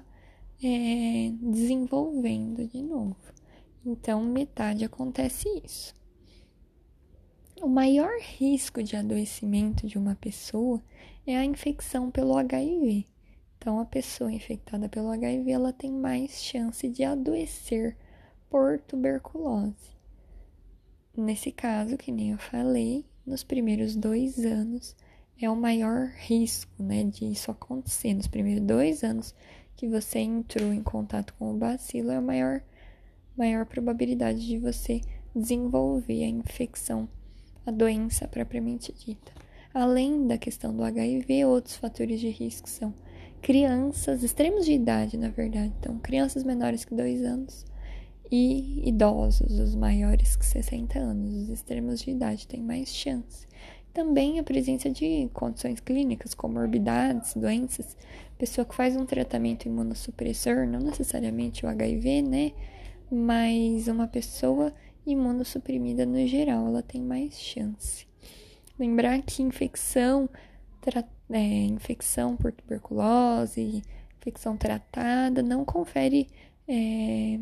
é, 0.63 1.31
desenvolvendo 1.41 2.67
de 2.67 2.81
novo. 2.81 3.15
Então, 3.85 4.23
metade 4.23 4.85
acontece 4.85 5.47
isso. 5.65 5.93
O 7.61 7.67
maior 7.67 8.11
risco 8.19 8.83
de 8.83 8.95
adoecimento 8.95 9.87
de 9.87 9.97
uma 9.97 10.15
pessoa 10.15 10.81
é 11.25 11.35
a 11.35 11.45
infecção 11.45 12.11
pelo 12.11 12.37
HIV. 12.37 13.07
Então, 13.61 13.79
a 13.79 13.85
pessoa 13.85 14.31
infectada 14.31 14.89
pelo 14.89 15.11
HIV 15.11 15.51
ela 15.51 15.71
tem 15.71 15.91
mais 15.91 16.41
chance 16.41 16.89
de 16.89 17.03
adoecer 17.03 17.95
por 18.49 18.79
tuberculose. 18.79 19.95
Nesse 21.15 21.51
caso, 21.51 21.95
que 21.95 22.11
nem 22.11 22.31
eu 22.31 22.39
falei, 22.39 23.05
nos 23.23 23.43
primeiros 23.43 23.95
dois 23.95 24.43
anos 24.43 24.95
é 25.39 25.47
o 25.47 25.55
maior 25.55 26.07
risco, 26.07 26.71
né, 26.81 27.03
de 27.03 27.25
isso 27.25 27.51
acontecer. 27.51 28.15
Nos 28.15 28.25
primeiros 28.25 28.65
dois 28.65 29.03
anos 29.03 29.35
que 29.75 29.87
você 29.87 30.17
entrou 30.17 30.73
em 30.73 30.81
contato 30.81 31.35
com 31.35 31.53
o 31.53 31.57
bacilo, 31.57 32.09
é 32.09 32.15
a 32.15 32.21
maior 32.21 32.63
maior 33.37 33.67
probabilidade 33.67 34.43
de 34.43 34.57
você 34.57 35.01
desenvolver 35.35 36.23
a 36.23 36.27
infecção, 36.27 37.07
a 37.63 37.69
doença 37.69 38.27
propriamente 38.27 38.91
dita. 38.91 39.31
Além 39.71 40.25
da 40.25 40.39
questão 40.39 40.75
do 40.75 40.83
HIV, 40.83 41.45
outros 41.45 41.75
fatores 41.75 42.19
de 42.19 42.29
risco 42.29 42.67
são 42.67 42.91
crianças, 43.41 44.23
extremos 44.23 44.65
de 44.65 44.73
idade, 44.73 45.17
na 45.17 45.29
verdade. 45.29 45.73
Então, 45.79 45.97
crianças 45.99 46.43
menores 46.43 46.85
que 46.85 46.93
2 46.93 47.23
anos 47.23 47.65
e 48.31 48.87
idosos, 48.87 49.59
os 49.59 49.75
maiores 49.75 50.35
que 50.35 50.45
60 50.45 50.97
anos. 50.97 51.33
Os 51.43 51.49
extremos 51.49 52.01
de 52.01 52.11
idade 52.11 52.47
têm 52.47 52.61
mais 52.61 52.89
chance. 52.89 53.47
Também 53.93 54.39
a 54.39 54.43
presença 54.43 54.89
de 54.89 55.29
condições 55.33 55.81
clínicas, 55.81 56.33
comorbidades, 56.33 57.33
doenças. 57.33 57.97
Pessoa 58.37 58.63
que 58.63 58.73
faz 58.73 58.95
um 58.95 59.05
tratamento 59.05 59.65
imunossupressor, 59.65 60.65
não 60.65 60.79
necessariamente 60.79 61.65
o 61.65 61.69
HIV, 61.69 62.21
né? 62.21 62.51
mas 63.11 63.89
uma 63.89 64.07
pessoa 64.07 64.73
imunossuprimida 65.05 66.05
no 66.05 66.25
geral, 66.25 66.67
ela 66.67 66.81
tem 66.81 67.01
mais 67.01 67.37
chance. 67.37 68.07
Lembrar 68.79 69.21
que 69.21 69.43
infecção, 69.43 70.29
é, 71.29 71.39
infecção 71.65 72.35
por 72.35 72.51
tuberculose, 72.51 73.83
infecção 74.19 74.57
tratada, 74.57 75.41
não 75.41 75.63
confere, 75.63 76.27
é, 76.67 77.39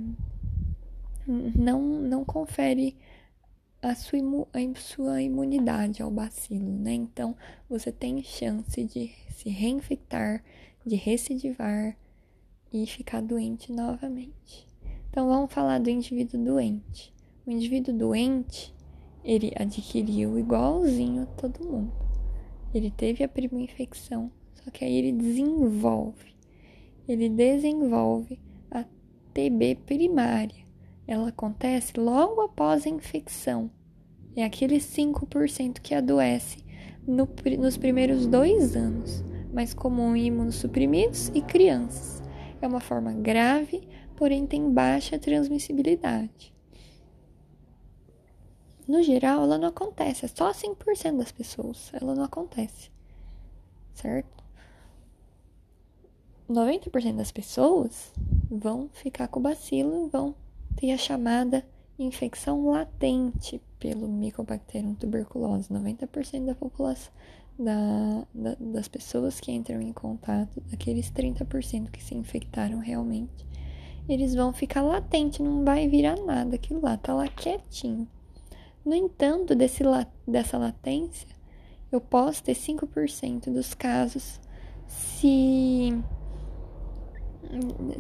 não, 1.28 1.82
não 1.82 2.26
confere 2.26 2.96
a 3.82 3.96
sua, 3.96 4.20
imu, 4.20 4.48
a 4.54 4.80
sua 4.80 5.22
imunidade 5.22 6.02
ao 6.02 6.12
bacilo, 6.12 6.72
né? 6.72 6.94
Então, 6.94 7.36
você 7.70 7.92
tem 7.92 8.22
chance 8.24 8.84
de 8.84 9.12
se 9.30 9.50
reinfectar, 9.50 10.44
de 10.86 10.96
recidivar 10.96 11.96
e 12.72 12.86
ficar 12.86 13.22
doente 13.22 13.72
novamente. 13.72 14.68
Então 15.10 15.28
vamos 15.28 15.52
falar 15.52 15.80
do 15.80 15.90
indivíduo 15.90 16.44
doente. 16.44 17.14
O 17.46 17.52
indivíduo 17.52 17.94
doente, 17.94 18.74
ele 19.24 19.52
adquiriu 19.56 20.38
igualzinho 20.38 21.28
todo 21.38 21.66
mundo. 21.66 22.09
Ele 22.74 22.92
teve 22.92 23.24
a 23.24 23.28
primeira 23.28 23.72
infecção, 23.72 24.32
só 24.54 24.70
que 24.70 24.86
aí 24.86 24.96
ele 24.96 25.12
desenvolve. 25.12 26.36
Ele 27.08 27.28
desenvolve 27.30 28.40
a 28.70 28.86
TB 29.34 29.80
primária. 29.86 30.68
Ela 31.08 31.30
acontece 31.30 31.94
logo 31.98 32.42
após 32.42 32.86
a 32.86 32.90
infecção. 32.90 33.72
É 34.36 34.44
aqueles 34.44 34.84
5% 34.96 35.80
que 35.82 35.96
adoece 35.96 36.64
no, 37.08 37.28
nos 37.58 37.78
primeiros 37.78 38.28
dois 38.28 38.76
anos, 38.76 39.24
mais 39.52 39.74
comum 39.74 40.16
em 40.16 40.28
imunossuprimidos 40.28 41.30
e 41.34 41.42
crianças. 41.42 42.22
É 42.62 42.68
uma 42.68 42.80
forma 42.80 43.12
grave, 43.14 43.88
porém 44.16 44.46
tem 44.46 44.72
baixa 44.72 45.18
transmissibilidade. 45.18 46.54
No 48.90 49.04
geral, 49.04 49.44
ela 49.44 49.60
não 49.60 49.68
acontece, 49.68 50.26
é 50.26 50.28
só 50.28 50.52
5% 50.52 51.16
das 51.16 51.32
pessoas, 51.32 51.92
ela 51.94 52.16
não 52.16 52.24
acontece, 52.24 52.90
certo? 53.94 54.44
90% 56.50 57.16
das 57.16 57.32
pessoas 57.32 58.12
vão 58.50 58.90
ficar 58.92 59.28
com 59.28 59.40
bacilo 59.40 60.08
e 60.08 60.10
vão 60.10 60.34
ter 60.76 60.92
a 60.92 60.98
chamada 60.98 61.64
infecção 62.00 62.68
latente 62.68 63.62
pelo 63.78 64.08
Mycobacterium 64.08 64.96
tuberculose. 64.96 65.70
90% 65.70 66.46
da 66.46 66.56
população, 66.56 67.14
da, 67.60 68.26
da, 68.34 68.56
das 68.60 68.88
pessoas 68.88 69.40
que 69.40 69.52
entram 69.52 69.80
em 69.82 69.94
contato, 69.94 70.60
daqueles 70.62 71.12
30% 71.12 71.92
que 71.92 72.04
se 72.04 72.16
infectaram 72.16 72.80
realmente, 72.80 73.46
eles 74.08 74.34
vão 74.34 74.52
ficar 74.52 74.82
latente, 74.82 75.44
não 75.44 75.64
vai 75.64 75.88
virar 75.88 76.16
nada, 76.16 76.56
aquilo 76.56 76.82
lá 76.82 76.98
tá 76.98 77.14
lá 77.14 77.28
quietinho. 77.28 78.08
No 78.90 78.96
entanto, 78.96 79.54
desse, 79.54 79.84
dessa 80.28 80.58
latência, 80.58 81.28
eu 81.92 82.02
posso 82.02 82.42
ter 82.42 82.56
5% 82.56 83.54
dos 83.54 83.76
casos 83.76 84.42
se, 84.88 85.94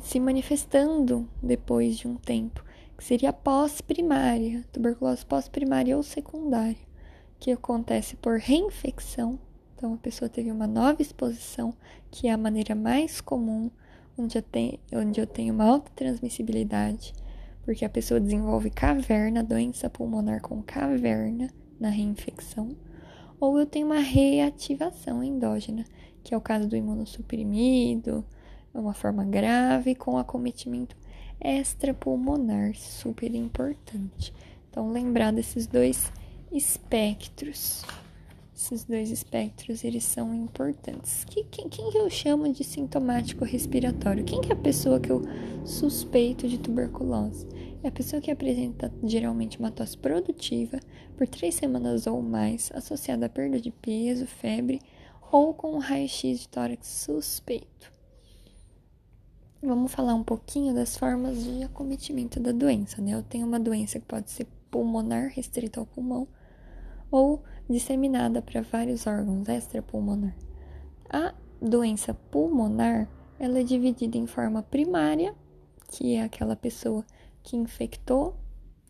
se 0.01 0.19
manifestando 0.19 1.29
depois 1.43 1.95
de 1.95 2.07
um 2.07 2.15
tempo, 2.15 2.65
que 2.97 3.03
seria 3.03 3.31
pós-primária, 3.31 4.65
tuberculose 4.73 5.23
pós-primária 5.23 5.95
ou 5.95 6.01
secundária, 6.01 6.75
que 7.39 7.51
acontece 7.51 8.15
por 8.15 8.39
reinfecção. 8.39 9.37
Então, 9.75 9.93
a 9.93 9.97
pessoa 9.97 10.27
teve 10.27 10.51
uma 10.51 10.65
nova 10.65 11.03
exposição, 11.03 11.71
que 12.09 12.27
é 12.27 12.31
a 12.31 12.37
maneira 12.37 12.73
mais 12.73 13.21
comum 13.21 13.69
onde 14.17 14.39
eu, 14.39 14.43
onde 14.99 15.21
eu 15.21 15.27
tenho 15.27 15.53
uma 15.53 15.65
alta 15.65 15.91
transmissibilidade, 15.95 17.13
porque 17.69 17.85
a 17.85 17.89
pessoa 17.89 18.19
desenvolve 18.19 18.71
caverna, 18.71 19.43
doença 19.43 19.91
pulmonar 19.91 20.41
com 20.41 20.59
caverna 20.59 21.51
na 21.79 21.89
reinfecção, 21.89 22.75
ou 23.39 23.59
eu 23.59 23.65
tenho 23.67 23.85
uma 23.85 23.99
reativação 23.99 25.23
endógena, 25.23 25.85
que 26.23 26.33
é 26.33 26.37
o 26.37 26.41
caso 26.41 26.67
do 26.67 26.75
imunossuprimido, 26.75 28.25
é 28.73 28.79
uma 28.79 28.95
forma 28.95 29.23
grave 29.23 29.93
com 29.93 30.17
acometimento 30.17 30.97
extrapulmonar, 31.39 32.73
super 32.73 33.35
importante. 33.35 34.33
Então, 34.67 34.91
lembrar 34.91 35.31
desses 35.31 35.67
dois 35.67 36.11
espectros. 36.51 37.85
Esses 38.61 38.83
dois 38.83 39.09
espectros, 39.09 39.85
eles 39.85 40.03
são 40.03 40.35
importantes. 40.35 41.23
Que, 41.23 41.45
quem, 41.45 41.69
quem 41.69 41.89
que 41.89 41.97
eu 41.97 42.09
chamo 42.09 42.51
de 42.51 42.61
sintomático 42.61 43.45
respiratório? 43.45 44.25
Quem 44.25 44.41
que 44.41 44.49
é 44.49 44.53
a 44.53 44.57
pessoa 44.57 44.99
que 44.99 45.09
eu 45.09 45.21
suspeito 45.63 46.45
de 46.45 46.57
tuberculose? 46.57 47.47
É 47.81 47.87
a 47.87 47.91
pessoa 47.91 48.21
que 48.21 48.29
apresenta 48.29 48.93
geralmente 49.01 49.57
uma 49.57 49.71
tosse 49.71 49.97
produtiva 49.97 50.77
por 51.15 51.25
três 51.25 51.55
semanas 51.55 52.05
ou 52.05 52.21
mais, 52.21 52.69
associada 52.75 53.27
a 53.27 53.29
perda 53.29 53.61
de 53.61 53.71
peso, 53.71 54.27
febre 54.27 54.81
ou 55.31 55.53
com 55.53 55.75
um 55.75 55.79
raio-x 55.79 56.41
de 56.41 56.49
tórax 56.49 56.85
suspeito. 56.85 57.93
Vamos 59.63 59.93
falar 59.93 60.15
um 60.15 60.23
pouquinho 60.23 60.75
das 60.75 60.97
formas 60.97 61.41
de 61.41 61.63
acometimento 61.63 62.41
da 62.41 62.51
doença, 62.51 63.01
né? 63.01 63.13
Eu 63.13 63.23
tenho 63.23 63.47
uma 63.47 63.59
doença 63.59 64.01
que 64.01 64.05
pode 64.05 64.29
ser 64.29 64.45
pulmonar, 64.69 65.31
restrita 65.33 65.79
ao 65.79 65.85
pulmão, 65.85 66.27
ou 67.09 67.41
disseminada 67.69 68.41
para 68.41 68.61
vários 68.61 69.05
órgãos 69.05 69.47
extrapulmonar. 69.47 70.35
A 71.09 71.33
doença 71.61 72.13
pulmonar 72.13 73.07
ela 73.39 73.59
é 73.59 73.63
dividida 73.63 74.17
em 74.17 74.27
forma 74.27 74.61
primária, 74.61 75.33
que 75.87 76.15
é 76.15 76.23
aquela 76.23 76.55
pessoa 76.55 77.05
que 77.41 77.55
infectou, 77.55 78.35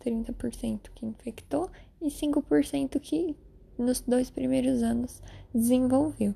30% 0.04 0.90
que 0.96 1.06
infectou, 1.06 1.70
e 2.02 2.08
5% 2.08 3.00
que 3.00 3.36
nos 3.78 4.02
dois 4.02 4.30
primeiros 4.30 4.82
anos 4.82 5.22
desenvolveu. 5.54 6.34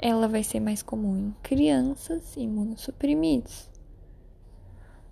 Ela 0.00 0.26
vai 0.26 0.42
ser 0.42 0.60
mais 0.60 0.82
comum 0.82 1.16
em 1.16 1.34
crianças 1.42 2.36
imunossuprimidos. 2.36 3.70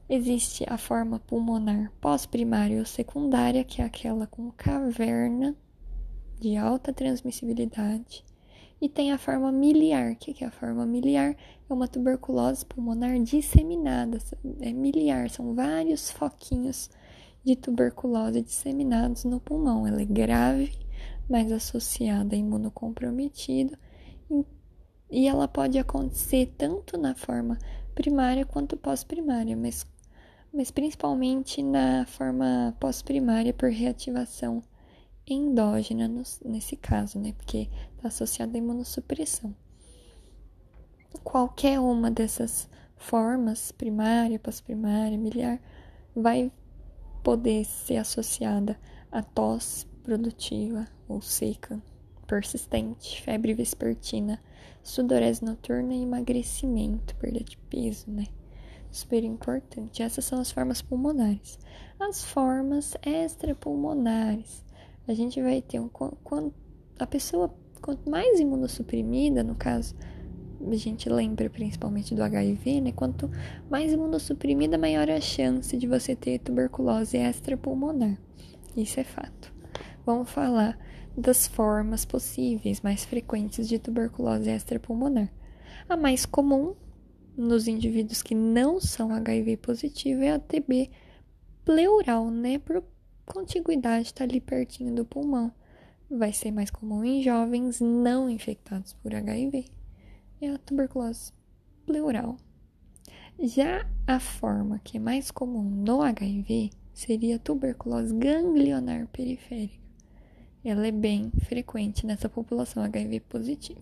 Existe 0.08 0.64
a 0.68 0.76
forma 0.76 1.20
pulmonar 1.20 1.92
pós-primária 2.00 2.78
ou 2.78 2.86
secundária, 2.86 3.62
que 3.62 3.82
é 3.82 3.84
aquela 3.84 4.26
com 4.26 4.50
caverna 4.50 5.56
de 6.40 6.56
alta 6.56 6.92
transmissibilidade, 6.92 8.24
E 8.82 8.88
tem 8.88 9.12
a 9.12 9.18
forma 9.18 9.52
miliar. 9.52 10.12
O 10.12 10.16
que 10.16 10.42
é 10.42 10.46
a 10.46 10.50
forma 10.50 10.86
miliar? 10.86 11.36
É 11.68 11.72
uma 11.72 11.86
tuberculose 11.86 12.64
pulmonar 12.64 13.20
disseminada. 13.22 14.16
É 14.60 14.72
miliar, 14.72 15.28
são 15.28 15.54
vários 15.54 16.10
foquinhos 16.10 16.88
de 17.44 17.56
tuberculose 17.56 18.40
disseminados 18.40 19.24
no 19.24 19.38
pulmão. 19.38 19.86
Ela 19.86 20.00
é 20.00 20.06
grave, 20.06 20.72
mas 21.28 21.52
associada 21.52 22.34
a 22.34 22.38
imunocomprometido. 22.38 23.76
E 25.10 25.28
ela 25.28 25.46
pode 25.46 25.78
acontecer 25.78 26.54
tanto 26.56 26.96
na 26.96 27.14
forma 27.14 27.58
primária 27.94 28.46
quanto 28.46 28.78
pós-primária, 28.78 29.56
mas, 29.56 29.86
mas 30.54 30.70
principalmente 30.70 31.62
na 31.62 32.06
forma 32.06 32.74
pós-primária 32.80 33.52
por 33.52 33.68
reativação 33.68 34.62
endógena 35.26 36.08
nesse 36.44 36.76
caso, 36.76 37.18
né? 37.18 37.32
Porque 37.32 37.68
está 37.96 38.08
associada 38.08 38.56
à 38.56 38.58
imunossupressão. 38.58 39.54
Qualquer 41.24 41.80
uma 41.80 42.10
dessas 42.10 42.68
formas, 42.96 43.72
primária, 43.72 44.38
pós-primária, 44.38 45.18
miliar, 45.18 45.60
vai 46.14 46.52
poder 47.22 47.64
ser 47.64 47.96
associada 47.96 48.78
a 49.10 49.22
tosse 49.22 49.86
produtiva 50.02 50.86
ou 51.08 51.20
seca, 51.20 51.82
persistente, 52.26 53.22
febre 53.22 53.54
vespertina, 53.54 54.40
sudorese 54.82 55.44
noturna 55.44 55.94
e 55.94 56.02
emagrecimento, 56.02 57.14
perda 57.16 57.40
de 57.40 57.56
peso, 57.56 58.10
né? 58.10 58.26
Super 58.90 59.22
importante. 59.22 60.02
Essas 60.02 60.24
são 60.24 60.40
as 60.40 60.50
formas 60.50 60.82
pulmonares. 60.82 61.58
As 61.98 62.24
formas 62.24 62.96
extrapulmonares 63.02 64.64
a 65.10 65.14
gente 65.14 65.42
vai 65.42 65.60
ter 65.60 65.80
um. 65.80 65.88
Quando 65.88 66.54
a 66.96 67.06
pessoa, 67.06 67.52
quanto 67.82 68.08
mais 68.08 68.38
imunossuprimida, 68.38 69.42
no 69.42 69.56
caso, 69.56 69.96
a 70.64 70.76
gente 70.76 71.08
lembra 71.08 71.50
principalmente 71.50 72.14
do 72.14 72.22
HIV, 72.22 72.80
né? 72.80 72.92
Quanto 72.92 73.28
mais 73.68 73.92
imunossuprimida, 73.92 74.78
maior 74.78 75.10
a 75.10 75.20
chance 75.20 75.76
de 75.76 75.86
você 75.88 76.14
ter 76.14 76.38
tuberculose 76.38 77.16
extrapulmonar. 77.16 78.16
Isso 78.76 79.00
é 79.00 79.04
fato. 79.04 79.52
Vamos 80.06 80.30
falar 80.30 80.78
das 81.16 81.48
formas 81.48 82.04
possíveis 82.04 82.80
mais 82.80 83.04
frequentes 83.04 83.68
de 83.68 83.80
tuberculose 83.80 84.48
extrapulmonar. 84.48 85.28
A 85.88 85.96
mais 85.96 86.24
comum 86.24 86.76
nos 87.36 87.66
indivíduos 87.66 88.22
que 88.22 88.34
não 88.34 88.78
são 88.78 89.12
HIV 89.12 89.56
positivo 89.56 90.22
é 90.22 90.30
a 90.30 90.38
TB 90.38 90.88
pleural, 91.64 92.30
né? 92.30 92.60
Por 92.60 92.84
contiguidade 93.32 94.06
está 94.06 94.24
ali 94.24 94.40
pertinho 94.40 94.94
do 94.94 95.04
pulmão. 95.04 95.52
Vai 96.10 96.32
ser 96.32 96.50
mais 96.50 96.70
comum 96.70 97.04
em 97.04 97.22
jovens 97.22 97.80
não 97.80 98.28
infectados 98.28 98.92
por 98.94 99.14
HIV. 99.14 99.66
É 100.40 100.50
a 100.50 100.58
tuberculose 100.58 101.32
pleural. 101.86 102.36
Já 103.38 103.86
a 104.06 104.18
forma 104.18 104.80
que 104.82 104.96
é 104.96 105.00
mais 105.00 105.30
comum 105.30 105.62
no 105.62 106.02
HIV 106.02 106.70
seria 106.92 107.36
a 107.36 107.38
tuberculose 107.38 108.12
ganglionar 108.14 109.06
periférica. 109.08 109.80
Ela 110.64 110.88
é 110.88 110.92
bem 110.92 111.30
frequente 111.44 112.04
nessa 112.04 112.28
população 112.28 112.82
HIV 112.82 113.20
positiva. 113.20 113.80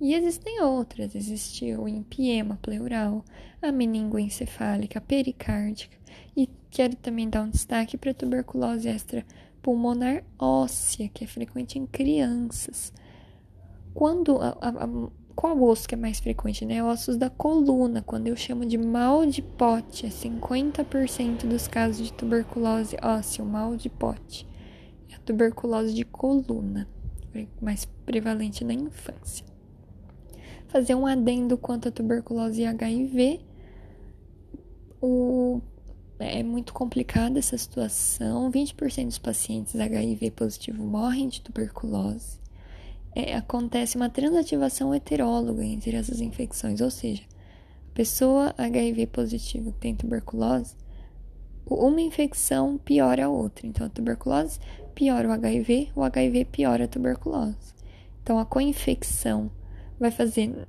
E 0.00 0.14
existem 0.14 0.60
outras, 0.60 1.14
existe 1.14 1.74
o 1.74 1.88
empiema 1.88 2.58
pleural, 2.60 3.24
a 3.60 3.72
meningoencefálica, 3.72 5.00
pericárdica, 5.00 5.96
e 6.36 6.48
quero 6.72 6.96
também 6.96 7.28
dar 7.28 7.42
um 7.42 7.50
destaque 7.50 7.98
para 7.98 8.10
a 8.10 8.14
tuberculose 8.14 8.88
extrapulmonar 8.88 10.24
óssea, 10.38 11.08
que 11.08 11.22
é 11.22 11.26
frequente 11.26 11.78
em 11.78 11.86
crianças. 11.86 12.92
Quando 13.92 14.38
a, 14.38 14.56
a, 14.62 14.88
qual 15.36 15.62
osso 15.62 15.86
que 15.86 15.94
é 15.94 15.98
mais 15.98 16.18
frequente, 16.18 16.64
né? 16.64 16.82
Ossos 16.82 17.18
da 17.18 17.28
coluna, 17.28 18.00
quando 18.00 18.26
eu 18.26 18.36
chamo 18.36 18.64
de 18.64 18.78
mal 18.78 19.26
de 19.26 19.42
pote, 19.42 20.06
é 20.06 20.08
50% 20.08 21.46
dos 21.46 21.68
casos 21.68 22.06
de 22.06 22.12
tuberculose 22.14 22.96
óssea, 23.02 23.44
o 23.44 23.46
mal 23.46 23.76
de 23.76 23.90
pote. 23.90 24.48
É 25.10 25.14
a 25.14 25.18
tuberculose 25.18 25.92
de 25.92 26.06
coluna, 26.06 26.88
mais 27.60 27.84
prevalente 27.84 28.64
na 28.64 28.72
infância. 28.72 29.44
Fazer 30.68 30.94
um 30.94 31.06
adendo 31.06 31.58
quanto 31.58 31.88
à 31.88 31.90
tuberculose 31.92 32.62
e 32.62 32.66
HIV. 32.66 33.40
O 35.02 35.60
é 36.24 36.42
muito 36.42 36.72
complicada 36.72 37.38
essa 37.38 37.56
situação. 37.56 38.50
20% 38.50 39.06
dos 39.06 39.18
pacientes 39.18 39.74
HIV 39.74 40.30
positivo 40.32 40.82
morrem 40.82 41.28
de 41.28 41.40
tuberculose. 41.40 42.40
É, 43.14 43.34
acontece 43.34 43.96
uma 43.96 44.08
transativação 44.08 44.94
heteróloga 44.94 45.64
entre 45.64 45.96
essas 45.96 46.20
infecções, 46.20 46.80
ou 46.80 46.90
seja, 46.90 47.22
a 47.90 47.94
pessoa 47.94 48.54
HIV 48.56 49.06
positivo 49.08 49.72
que 49.72 49.78
tem 49.78 49.94
tuberculose, 49.94 50.74
uma 51.66 52.00
infecção 52.00 52.78
piora 52.78 53.26
a 53.26 53.28
outra. 53.28 53.66
Então, 53.66 53.86
a 53.86 53.90
tuberculose 53.90 54.58
piora 54.94 55.28
o 55.28 55.32
HIV, 55.32 55.90
o 55.94 56.02
HIV 56.02 56.46
piora 56.46 56.84
a 56.84 56.88
tuberculose. 56.88 57.74
Então, 58.22 58.38
a 58.38 58.46
coinfecção 58.46 59.50
vai 59.98 60.10
fazer 60.10 60.66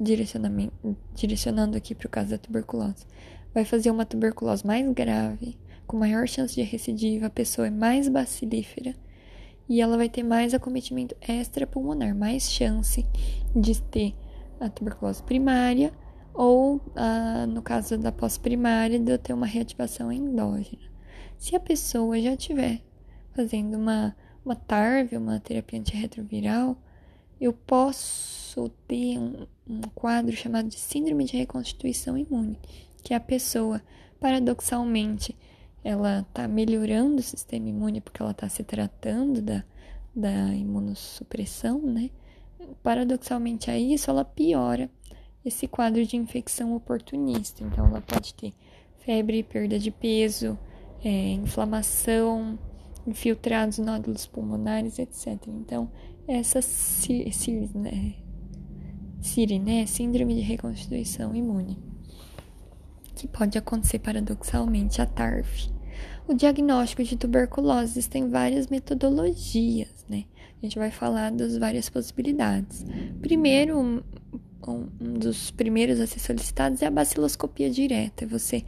direcionamento, 0.00 0.96
direcionando 1.14 1.76
aqui 1.76 1.94
para 1.94 2.06
o 2.06 2.10
caso 2.10 2.30
da 2.30 2.38
tuberculose, 2.38 3.06
vai 3.54 3.64
fazer 3.64 3.90
uma 3.90 4.06
tuberculose 4.06 4.66
mais 4.66 4.88
grave, 4.92 5.58
com 5.86 5.96
maior 5.96 6.26
chance 6.26 6.54
de 6.54 6.62
recidiva, 6.62 7.26
a 7.26 7.30
pessoa 7.30 7.66
é 7.66 7.70
mais 7.70 8.08
bacilífera 8.08 8.94
e 9.68 9.80
ela 9.80 9.96
vai 9.96 10.08
ter 10.08 10.22
mais 10.22 10.54
acometimento 10.54 11.14
extrapulmonar, 11.26 12.14
mais 12.14 12.50
chance 12.50 13.06
de 13.54 13.80
ter 13.82 14.14
a 14.60 14.68
tuberculose 14.68 15.22
primária 15.22 15.92
ou, 16.34 16.80
no 17.48 17.62
caso 17.62 17.98
da 17.98 18.10
pós-primária, 18.10 18.98
de 18.98 19.12
eu 19.12 19.18
ter 19.18 19.32
uma 19.32 19.46
reativação 19.46 20.10
endógena. 20.10 20.90
Se 21.38 21.54
a 21.54 21.60
pessoa 21.60 22.18
já 22.20 22.36
tiver 22.36 22.80
fazendo 23.32 23.76
uma, 23.76 24.16
uma 24.44 24.54
TARV, 24.54 25.16
uma 25.16 25.40
terapia 25.40 25.78
antirretroviral, 25.78 26.76
eu 27.40 27.52
posso 27.52 28.68
ter 28.86 29.18
um, 29.18 29.46
um 29.68 29.80
quadro 29.94 30.34
chamado 30.36 30.68
de 30.68 30.78
síndrome 30.78 31.24
de 31.24 31.36
reconstituição 31.36 32.16
imune, 32.16 32.58
que 33.02 33.12
a 33.12 33.20
pessoa, 33.20 33.82
paradoxalmente, 34.20 35.36
ela 35.84 36.20
está 36.20 36.46
melhorando 36.46 37.16
o 37.16 37.22
sistema 37.22 37.68
imune 37.68 38.00
porque 38.00 38.22
ela 38.22 38.30
está 38.30 38.48
se 38.48 38.62
tratando 38.62 39.42
da, 39.42 39.64
da 40.14 40.54
imunossupressão, 40.54 41.80
né? 41.82 42.10
Paradoxalmente 42.82 43.70
a 43.70 43.78
isso, 43.78 44.08
ela 44.08 44.24
piora 44.24 44.88
esse 45.44 45.66
quadro 45.66 46.06
de 46.06 46.16
infecção 46.16 46.76
oportunista. 46.76 47.64
Então, 47.64 47.86
ela 47.86 48.00
pode 48.00 48.32
ter 48.34 48.52
febre, 49.00 49.42
perda 49.42 49.76
de 49.76 49.90
peso, 49.90 50.56
é, 51.02 51.32
inflamação, 51.32 52.56
infiltrados, 53.04 53.78
nódulos 53.78 54.24
pulmonares, 54.26 55.00
etc. 55.00 55.36
Então, 55.48 55.90
essa 56.28 56.62
CIRI, 56.62 57.68
né? 57.74 58.14
Né? 59.60 59.86
Síndrome 59.86 60.36
de 60.36 60.40
reconstituição 60.40 61.34
imune 61.34 61.91
que 63.14 63.28
pode 63.28 63.58
acontecer 63.58 63.98
paradoxalmente 63.98 65.00
a 65.00 65.06
TARF. 65.06 65.70
O 66.26 66.34
diagnóstico 66.34 67.02
de 67.02 67.16
tuberculose 67.16 68.08
tem 68.08 68.28
várias 68.28 68.68
metodologias, 68.68 70.04
né? 70.08 70.24
A 70.62 70.66
gente 70.66 70.78
vai 70.78 70.90
falar 70.90 71.32
das 71.32 71.56
várias 71.56 71.88
possibilidades. 71.88 72.84
Primeiro, 73.20 73.78
um, 73.78 74.00
um 74.68 75.14
dos 75.14 75.50
primeiros 75.50 75.98
a 75.98 76.06
ser 76.06 76.20
solicitados 76.20 76.80
é 76.82 76.86
a 76.86 76.90
baciloscopia 76.90 77.68
direta. 77.68 78.24
É 78.24 78.28
você 78.28 78.64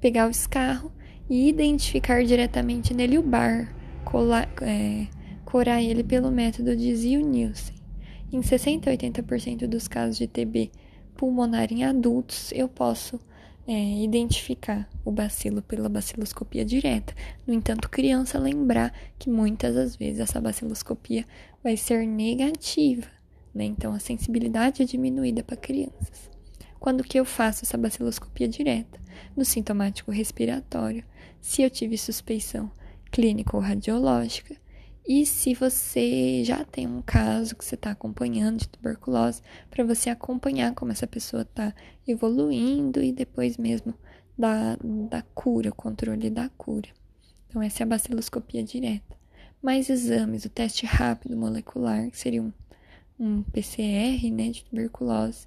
pegar 0.00 0.26
o 0.26 0.30
escarro 0.30 0.90
e 1.30 1.48
identificar 1.48 2.24
diretamente 2.24 2.92
nele 2.92 3.18
o 3.18 3.22
bar, 3.22 3.72
colar, 4.04 4.48
é, 4.62 5.06
corar 5.44 5.80
ele 5.80 6.02
pelo 6.02 6.30
método 6.30 6.76
de 6.76 6.94
Zio-Nielsen. 6.94 7.76
Em 8.32 8.42
60 8.42 8.90
a 8.90 8.92
80% 8.94 9.66
dos 9.66 9.86
casos 9.86 10.18
de 10.18 10.26
TB 10.26 10.70
pulmonar 11.16 11.72
em 11.72 11.84
adultos, 11.84 12.52
eu 12.52 12.68
posso 12.68 13.20
é, 13.68 14.02
identificar 14.02 14.88
o 15.04 15.12
bacilo 15.12 15.60
pela 15.60 15.90
baciloscopia 15.90 16.64
direta. 16.64 17.14
No 17.46 17.52
entanto, 17.52 17.90
criança 17.90 18.38
lembrar 18.38 18.94
que 19.18 19.28
muitas 19.28 19.74
das 19.74 19.94
vezes 19.94 20.20
essa 20.20 20.40
baciloscopia 20.40 21.26
vai 21.62 21.76
ser 21.76 22.06
negativa, 22.06 23.06
né? 23.54 23.64
Então 23.66 23.92
a 23.92 23.98
sensibilidade 23.98 24.82
é 24.82 24.86
diminuída 24.86 25.42
para 25.42 25.54
crianças. 25.54 26.30
Quando 26.80 27.04
que 27.04 27.20
eu 27.20 27.26
faço 27.26 27.66
essa 27.66 27.76
baciloscopia 27.76 28.48
direta? 28.48 28.98
No 29.36 29.44
sintomático 29.44 30.10
respiratório, 30.10 31.04
se 31.38 31.60
eu 31.60 31.68
tive 31.68 31.98
suspeição 31.98 32.70
clínica 33.10 33.54
ou 33.54 33.62
radiológica, 33.62 34.56
e 35.08 35.24
se 35.24 35.54
você 35.54 36.44
já 36.44 36.62
tem 36.66 36.86
um 36.86 37.00
caso 37.00 37.56
que 37.56 37.64
você 37.64 37.76
está 37.76 37.92
acompanhando 37.92 38.58
de 38.58 38.68
tuberculose, 38.68 39.40
para 39.70 39.82
você 39.82 40.10
acompanhar 40.10 40.74
como 40.74 40.92
essa 40.92 41.06
pessoa 41.06 41.42
está 41.42 41.74
evoluindo 42.06 43.02
e 43.02 43.10
depois 43.10 43.56
mesmo 43.56 43.94
da, 44.36 44.76
da 45.08 45.22
cura, 45.34 45.70
o 45.70 45.74
controle 45.74 46.28
da 46.28 46.50
cura. 46.50 46.90
Então, 47.48 47.62
essa 47.62 47.82
é 47.82 47.84
a 47.84 47.88
baciloscopia 47.88 48.62
direta. 48.62 49.16
Mais 49.62 49.88
exames, 49.88 50.44
o 50.44 50.50
teste 50.50 50.84
rápido 50.84 51.38
molecular, 51.38 52.10
que 52.10 52.18
seria 52.18 52.42
um, 52.42 52.52
um 53.18 53.42
PCR, 53.44 54.30
né, 54.30 54.50
de 54.50 54.62
tuberculose, 54.66 55.46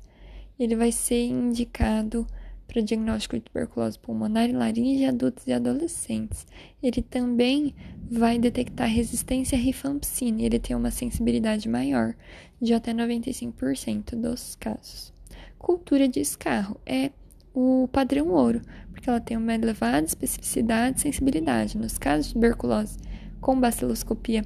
ele 0.58 0.76
vai 0.76 0.92
ser 0.92 1.28
indicado 1.28 2.26
para 2.72 2.82
diagnóstico 2.82 3.36
de 3.36 3.42
tuberculose 3.42 4.00
pulmonar 4.00 4.50
e 4.50 4.54
laringe 4.54 5.04
em 5.04 5.06
adultos 5.06 5.46
e 5.46 5.52
adolescentes. 5.52 6.48
Ele 6.82 7.02
também 7.02 7.76
vai 8.10 8.40
detectar 8.40 8.88
resistência 8.88 9.58
à 9.58 9.62
rifampicina 9.62 10.42
e 10.42 10.46
ele 10.46 10.58
tem 10.58 10.74
uma 10.74 10.90
sensibilidade 10.90 11.68
maior, 11.68 12.16
de 12.62 12.74
até 12.74 12.94
95% 12.94 14.16
dos 14.16 14.56
casos. 14.56 15.14
Cultura 15.60 16.08
de 16.08 16.22
escarro 16.22 16.80
é 16.86 17.12
o 17.54 17.90
padrão 17.92 18.30
ouro, 18.30 18.62
porque 18.90 19.10
ela 19.10 19.20
tem 19.20 19.36
uma 19.36 19.54
elevada 19.54 20.06
especificidade 20.06 21.00
e 21.00 21.02
sensibilidade. 21.02 21.78
Nos 21.78 21.98
casos 21.98 22.28
de 22.28 22.34
tuberculose 22.36 22.98
com 23.42 23.60
baciloscopia 23.60 24.46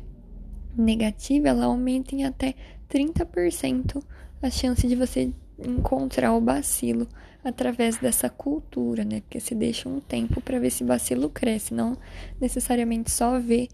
negativa, 0.75 1.49
ela 1.49 1.65
aumenta 1.65 2.15
em 2.15 2.25
até 2.25 2.55
30% 2.89 4.03
a 4.41 4.49
chance 4.49 4.87
de 4.87 4.95
você 4.95 5.31
encontrar 5.59 6.33
o 6.33 6.41
bacilo 6.41 7.07
através 7.45 7.97
dessa 7.97 8.27
cultura, 8.27 9.05
né? 9.05 9.21
Porque 9.21 9.39
se 9.39 9.53
deixa 9.53 9.87
um 9.87 9.99
tempo 9.99 10.41
para 10.41 10.59
ver 10.59 10.71
se 10.71 10.83
bacilo 10.83 11.29
cresce, 11.29 11.75
não 11.75 11.95
necessariamente 12.41 13.11
só 13.11 13.39
ver 13.39 13.67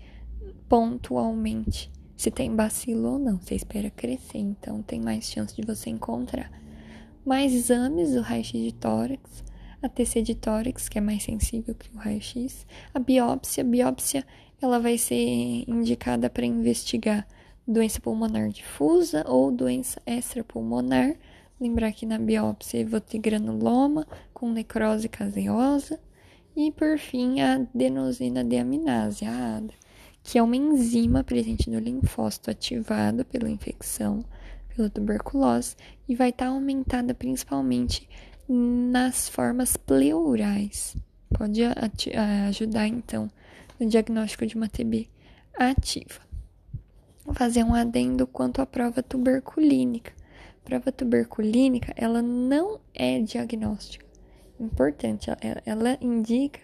pontualmente 0.68 1.90
se 2.18 2.30
tem 2.30 2.54
bacilo 2.54 3.14
ou 3.14 3.18
não. 3.18 3.40
Você 3.40 3.56
espera 3.56 3.90
crescer, 3.90 4.40
então 4.40 4.82
tem 4.82 5.00
mais 5.00 5.32
chance 5.32 5.56
de 5.56 5.66
você 5.66 5.90
encontrar. 5.90 6.52
Mais 7.26 7.54
exames, 7.54 8.14
o 8.14 8.22
raio-x 8.22 8.52
de 8.52 8.74
tórax, 8.74 9.44
a 9.82 9.88
TC 9.88 10.22
de 10.22 10.36
tórax, 10.36 10.90
que 10.90 10.98
é 10.98 11.02
mais 11.02 11.24
sensível 11.24 11.74
que 11.74 11.90
o 11.96 11.98
raio-x, 11.98 12.68
a 12.94 13.00
biópsia, 13.00 13.64
a 13.64 13.68
biópsia 13.68 14.26
ela 14.62 14.80
vai 14.80 14.98
ser 14.98 15.64
indicada 15.68 16.30
para 16.30 16.46
investigar 16.46 17.26
doença 17.66 18.02
pulmonar 18.02 18.50
difusa 18.50 19.24
ou 19.28 19.50
doença 19.50 20.02
extrapulmonar 20.06 21.16
Lembrar 21.62 21.92
que 21.92 22.08
na 22.08 22.18
biópsia 22.18 22.84
vou 22.84 23.00
ter 23.00 23.20
granuloma 23.20 24.08
com 24.34 24.52
necrose 24.52 25.08
caseosa. 25.08 26.00
E 26.56 26.72
por 26.72 26.98
fim, 26.98 27.40
a 27.40 27.54
adenosina 27.54 28.44
deaminase, 28.44 29.26
a 29.26 29.58
ADA, 29.58 29.74
que 30.24 30.40
é 30.40 30.44
uma 30.44 30.56
enzima 30.56 31.24
presente 31.24 31.70
no 31.70 31.78
linfócito 31.78 32.50
ativado 32.50 33.24
pela 33.24 33.48
infecção, 33.48 34.26
pela 34.76 34.90
tuberculose, 34.90 35.76
e 36.10 36.16
vai 36.16 36.30
estar 36.30 36.46
tá 36.46 36.52
aumentada 36.52 37.14
principalmente 37.14 38.10
nas 38.50 39.30
formas 39.30 39.78
pleurais. 39.78 40.98
Pode 41.30 41.62
ajudar, 42.50 42.88
então, 42.88 43.30
no 43.80 43.88
diagnóstico 43.88 44.48
de 44.48 44.56
uma 44.56 44.68
TB 44.68 45.08
ativa. 45.56 46.22
Vou 47.24 47.36
fazer 47.36 47.64
um 47.64 47.76
adendo 47.76 48.26
quanto 48.26 48.64
à 48.64 48.66
prova 48.66 49.04
tuberculínica 49.04 50.20
prova 50.64 50.92
tuberculínica, 50.92 51.94
ela 51.96 52.22
não 52.22 52.80
é 52.94 53.20
diagnóstica. 53.20 54.06
Importante, 54.60 55.30
ela, 55.42 55.62
ela 55.66 55.98
indica 56.02 56.60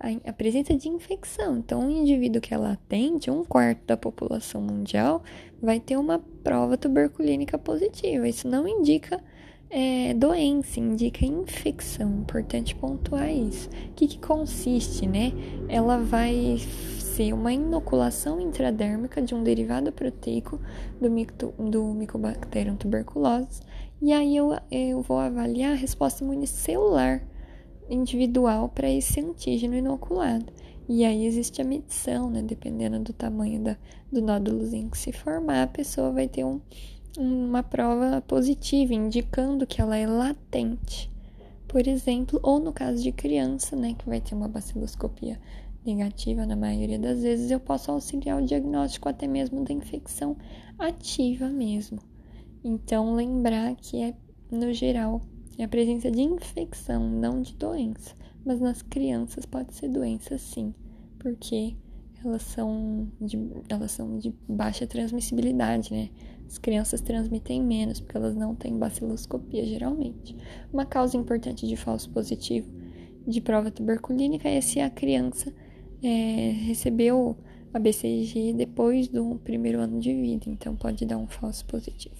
a, 0.00 0.30
a, 0.30 0.32
presença 0.32 0.74
de 0.74 0.88
infecção. 0.88 1.58
Então, 1.58 1.86
o 1.86 1.90
indivíduo 1.90 2.40
que 2.40 2.54
ela 2.54 2.72
atende, 2.72 3.30
um 3.30 3.44
quarto 3.44 3.84
da 3.86 3.96
população 3.96 4.60
mundial, 4.60 5.22
vai 5.60 5.78
ter 5.78 5.96
uma 5.96 6.18
prova 6.42 6.76
tuberculínica 6.76 7.58
positiva. 7.58 8.28
Isso 8.28 8.48
não 8.48 8.66
indica 8.66 9.22
é, 9.70 10.14
doença, 10.14 10.80
indica 10.80 11.24
infecção. 11.26 12.20
Importante 12.20 12.74
pontuar 12.74 13.30
isso. 13.30 13.68
O 13.68 13.92
que, 13.94 14.06
que 14.06 14.18
consiste, 14.18 15.06
né? 15.06 15.32
Ela 15.68 15.98
vai 15.98 16.58
ser 17.14 17.32
uma 17.32 17.52
inoculação 17.52 18.40
intradérmica 18.40 19.22
de 19.22 19.36
um 19.36 19.44
derivado 19.44 19.92
proteico 19.92 20.60
do, 21.00 21.08
micto, 21.08 21.54
do 21.56 21.84
Mycobacterium 21.94 22.74
tuberculosis, 22.74 23.62
e 24.02 24.12
aí 24.12 24.36
eu, 24.36 24.50
eu 24.68 25.00
vou 25.00 25.18
avaliar 25.18 25.72
a 25.72 25.76
resposta 25.76 26.24
imunicelular 26.24 27.22
individual 27.88 28.68
para 28.68 28.90
esse 28.90 29.20
antígeno 29.20 29.76
inoculado. 29.76 30.46
E 30.88 31.04
aí 31.04 31.24
existe 31.24 31.62
a 31.62 31.64
medição, 31.64 32.28
né? 32.28 32.42
Dependendo 32.42 32.98
do 32.98 33.12
tamanho 33.12 33.62
da, 33.62 33.76
do 34.10 34.20
nódulozinho 34.20 34.90
que 34.90 34.98
se 34.98 35.12
formar, 35.12 35.62
a 35.62 35.68
pessoa 35.68 36.10
vai 36.10 36.26
ter 36.26 36.44
um, 36.44 36.60
uma 37.16 37.62
prova 37.62 38.20
positiva, 38.22 38.92
indicando 38.92 39.66
que 39.66 39.80
ela 39.80 39.96
é 39.96 40.06
latente. 40.06 41.10
Por 41.68 41.86
exemplo, 41.86 42.40
ou 42.42 42.58
no 42.58 42.72
caso 42.72 43.02
de 43.02 43.12
criança, 43.12 43.74
né, 43.76 43.94
que 43.96 44.08
vai 44.08 44.20
ter 44.20 44.34
uma 44.34 44.48
baciloscopia 44.48 45.40
negativa 45.84 46.46
na 46.46 46.56
maioria 46.56 46.98
das 46.98 47.22
vezes, 47.22 47.50
eu 47.50 47.60
posso 47.60 47.90
auxiliar 47.90 48.40
o 48.40 48.46
diagnóstico 48.46 49.08
até 49.08 49.26
mesmo 49.26 49.64
da 49.64 49.72
infecção 49.72 50.36
ativa 50.78 51.48
mesmo. 51.48 51.98
Então, 52.62 53.14
lembrar 53.14 53.74
que 53.76 54.02
é, 54.02 54.14
no 54.50 54.72
geral, 54.72 55.20
é 55.58 55.64
a 55.64 55.68
presença 55.68 56.10
de 56.10 56.22
infecção, 56.22 57.08
não 57.08 57.40
de 57.40 57.54
doença. 57.54 58.14
Mas 58.44 58.60
nas 58.60 58.82
crianças 58.82 59.46
pode 59.46 59.74
ser 59.74 59.88
doença 59.88 60.36
sim, 60.38 60.74
porque 61.18 61.76
elas 62.24 62.42
são 62.42 63.08
de, 63.20 63.38
elas 63.68 63.92
são 63.92 64.18
de 64.18 64.34
baixa 64.48 64.86
transmissibilidade, 64.86 65.92
né? 65.92 66.10
As 66.46 66.58
crianças 66.58 67.00
transmitem 67.00 67.62
menos, 67.62 68.00
porque 68.00 68.16
elas 68.16 68.34
não 68.34 68.54
têm 68.54 68.78
baciloscopia, 68.78 69.64
geralmente. 69.64 70.36
Uma 70.72 70.84
causa 70.84 71.16
importante 71.16 71.66
de 71.66 71.76
falso 71.76 72.10
positivo 72.10 72.70
de 73.26 73.40
prova 73.40 73.70
tuberculínica 73.70 74.48
é 74.48 74.60
se 74.60 74.80
a 74.80 74.90
criança 74.90 75.52
é, 76.04 76.50
recebeu 76.50 77.36
a 77.72 77.78
BCG 77.78 78.52
depois 78.52 79.08
do 79.08 79.36
primeiro 79.42 79.80
ano 79.80 79.98
de 79.98 80.12
vida, 80.12 80.44
então 80.46 80.76
pode 80.76 81.06
dar 81.06 81.16
um 81.16 81.26
falso 81.26 81.64
positivo. 81.64 82.14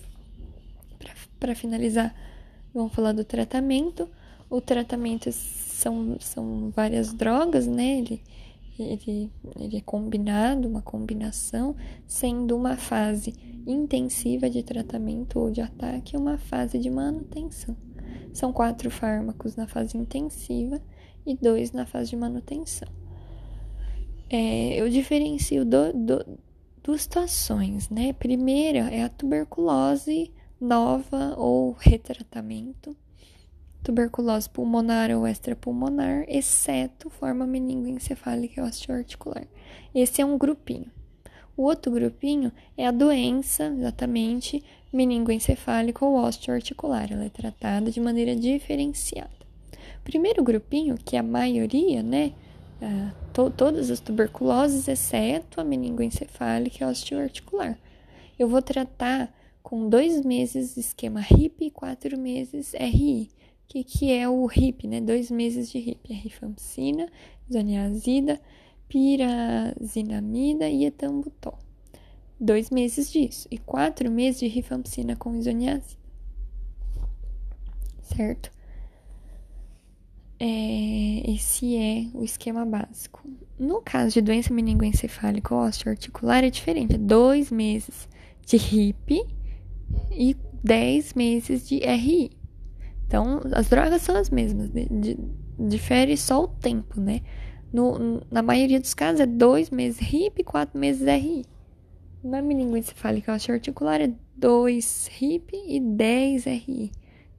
Para 1.38 1.54
finalizar, 1.54 2.14
vamos 2.72 2.94
falar 2.94 3.12
do 3.12 3.24
tratamento. 3.24 4.08
O 4.48 4.60
tratamento 4.60 5.30
são, 5.30 6.16
são 6.18 6.70
várias 6.74 7.12
drogas, 7.12 7.66
né? 7.66 7.98
Ele, 7.98 8.22
ele, 8.78 9.30
ele 9.60 9.76
é 9.76 9.80
combinado, 9.82 10.66
uma 10.66 10.80
combinação, 10.80 11.76
sendo 12.06 12.56
uma 12.56 12.76
fase 12.76 13.34
intensiva 13.66 14.48
de 14.48 14.62
tratamento 14.62 15.38
ou 15.38 15.50
de 15.50 15.60
ataque 15.60 16.16
e 16.16 16.18
uma 16.18 16.38
fase 16.38 16.78
de 16.78 16.88
manutenção. 16.88 17.76
São 18.32 18.52
quatro 18.52 18.90
fármacos 18.90 19.56
na 19.56 19.66
fase 19.66 19.96
intensiva 19.96 20.80
e 21.26 21.36
dois 21.36 21.72
na 21.72 21.84
fase 21.84 22.10
de 22.10 22.16
manutenção 22.16 23.03
é, 24.30 24.80
eu 24.80 24.88
diferencio 24.88 25.64
do, 25.64 25.92
do, 25.92 26.38
duas 26.82 27.02
situações, 27.02 27.88
né? 27.88 28.12
Primeira 28.12 28.90
é 28.90 29.02
a 29.02 29.08
tuberculose 29.08 30.30
nova 30.60 31.34
ou 31.36 31.72
retratamento, 31.78 32.96
tuberculose 33.82 34.48
pulmonar 34.48 35.10
ou 35.10 35.26
extrapulmonar, 35.26 36.24
exceto 36.28 37.10
forma 37.10 37.46
meningoencefálica 37.46 38.62
osteoarticular. 38.62 39.46
Esse 39.94 40.22
é 40.22 40.24
um 40.24 40.38
grupinho. 40.38 40.90
O 41.56 41.62
outro 41.62 41.92
grupinho 41.92 42.50
é 42.76 42.86
a 42.86 42.90
doença, 42.90 43.66
exatamente, 43.66 44.64
meningoencefálica 44.92 46.04
ou 46.04 46.16
osteoarticular. 46.16 47.12
Ela 47.12 47.26
é 47.26 47.28
tratada 47.28 47.90
de 47.90 48.00
maneira 48.00 48.34
diferenciada. 48.34 49.30
Primeiro 50.02 50.42
grupinho, 50.42 50.96
que 50.96 51.16
é 51.16 51.20
a 51.20 51.22
maioria, 51.22 52.02
né, 52.02 52.32
uh, 52.80 53.14
to 53.32 53.50
todas 53.50 53.90
as 53.90 54.00
tuberculoses, 54.00 54.88
exceto 54.88 55.60
a 55.60 55.64
meningoencefálica 55.64 56.78
e 56.80 56.84
a 56.84 56.90
osteoarticular. 56.90 57.78
Eu 58.38 58.48
vou 58.48 58.62
tratar 58.62 59.32
com 59.62 59.88
dois 59.88 60.24
meses 60.24 60.76
esquema 60.76 61.20
RIP 61.20 61.66
e 61.66 61.70
quatro 61.70 62.18
meses 62.18 62.72
RI. 62.74 63.30
O 63.64 63.66
que, 63.68 63.82
que 63.82 64.12
é 64.12 64.28
o 64.28 64.44
RIP, 64.46 64.86
né? 64.86 65.00
Dois 65.00 65.30
meses 65.30 65.70
de 65.70 65.78
RIP, 65.78 66.12
é 66.12 66.14
rifampicina, 66.14 67.08
isoniazida, 67.48 68.40
pirazinamida 68.88 70.68
e 70.68 70.84
etambutol. 70.84 71.58
Dois 72.38 72.70
meses 72.70 73.10
disso. 73.10 73.48
E 73.50 73.56
quatro 73.56 74.10
meses 74.10 74.40
de 74.40 74.48
rifampicina 74.48 75.16
com 75.16 75.34
isoniazida. 75.34 76.04
Certo? 78.02 78.53
É, 80.46 81.30
esse 81.30 81.74
é 81.74 82.06
o 82.12 82.22
esquema 82.22 82.66
básico. 82.66 83.26
No 83.58 83.80
caso 83.80 84.12
de 84.12 84.20
doença 84.20 84.52
meningoencefálica 84.52 85.54
osteoarticular, 85.54 86.44
é 86.44 86.50
diferente. 86.50 86.96
É 86.96 86.98
dois 86.98 87.50
meses 87.50 88.06
de 88.44 88.58
RIP 88.58 89.26
e 90.12 90.36
dez 90.62 91.14
meses 91.14 91.66
de 91.66 91.78
RI. 91.78 92.30
Então, 93.06 93.40
as 93.54 93.70
drogas 93.70 94.02
são 94.02 94.14
as 94.18 94.28
mesmas. 94.28 94.68
De, 94.68 94.84
de, 94.84 95.18
difere 95.58 96.14
só 96.14 96.44
o 96.44 96.48
tempo, 96.48 97.00
né? 97.00 97.22
No, 97.72 98.20
na 98.30 98.42
maioria 98.42 98.78
dos 98.78 98.92
casos, 98.92 99.20
é 99.20 99.26
dois 99.26 99.70
meses 99.70 99.98
RIP 99.98 100.40
e 100.40 100.44
quatro 100.44 100.78
meses 100.78 101.06
RI. 101.06 101.46
Na 102.22 102.42
meningoencefálica 102.42 103.32
osteoarticular, 103.34 103.98
é 104.02 104.12
dois 104.36 105.08
RIP 105.10 105.54
e 105.54 105.80
dez 105.80 106.44
RI. 106.44 106.92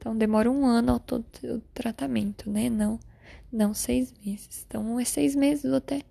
Então 0.05 0.15
demora 0.15 0.51
um 0.51 0.67
ano 0.67 0.91
ao 0.91 0.99
todo 0.99 1.25
o 1.43 1.59
tratamento, 1.73 2.47
né? 2.47 2.69
Não, 2.69 2.99
não 3.51 3.73
seis 3.73 4.13
meses. 4.23 4.63
Então 4.67 4.99
é 4.99 5.03
seis 5.03 5.35
meses 5.35 5.65
ou 5.65 5.77
até 5.77 6.03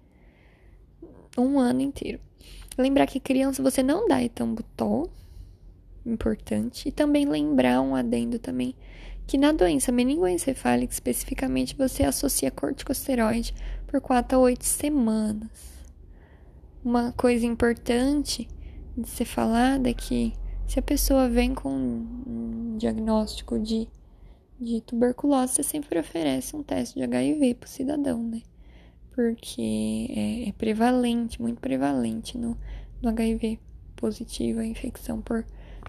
um 1.39 1.61
ano 1.61 1.81
inteiro. 1.81 2.19
Lembrar 2.77 3.07
que 3.07 3.21
criança 3.21 3.63
você 3.63 3.85
não 3.85 4.09
dá 4.09 4.21
etambutol, 4.21 5.09
importante. 6.05 6.89
E 6.89 6.91
também 6.91 7.25
lembrar 7.25 7.81
um 7.83 7.95
adendo 7.95 8.37
também 8.37 8.75
que 9.29 9.39
na 9.39 9.53
doença 9.53 9.93
meningoencefálica 9.93 10.93
especificamente 10.93 11.77
você 11.77 12.03
associa 12.03 12.51
corticosteroide 12.51 13.55
por 13.87 14.01
4 14.01 14.37
a 14.37 14.41
8 14.41 14.65
semanas. 14.65 15.85
Uma 16.85 17.13
coisa 17.13 17.47
importante 17.47 18.49
de 18.99 19.09
ser 19.09 19.25
falada 19.25 19.89
é 19.89 19.95
que 19.95 20.33
se 20.66 20.79
a 20.79 20.83
pessoa 20.83 21.29
vem 21.29 21.55
com 21.55 21.70
um 21.70 22.77
diagnóstico 22.79 23.59
de, 23.59 23.88
de 24.61 24.81
tuberculose, 24.81 25.55
você 25.55 25.62
sempre 25.62 25.98
oferece 25.98 26.57
um 26.57 26.62
teste 26.62 26.96
de 26.96 27.03
HIV 27.03 27.55
para 27.55 27.66
o 27.66 27.70
cidadão, 27.70 28.22
né? 28.22 28.42
Porque 29.14 30.09
é, 30.11 30.48
é, 30.48 30.53
prevalente, 30.53 31.40
muito 31.40 31.61
prevalente 31.61 32.37
no, 32.37 32.59
no 33.00 33.09
HIV 33.11 33.61
positivo 33.94 34.61
a 34.61 34.66
infecção 34.66 35.20
por 35.20 35.46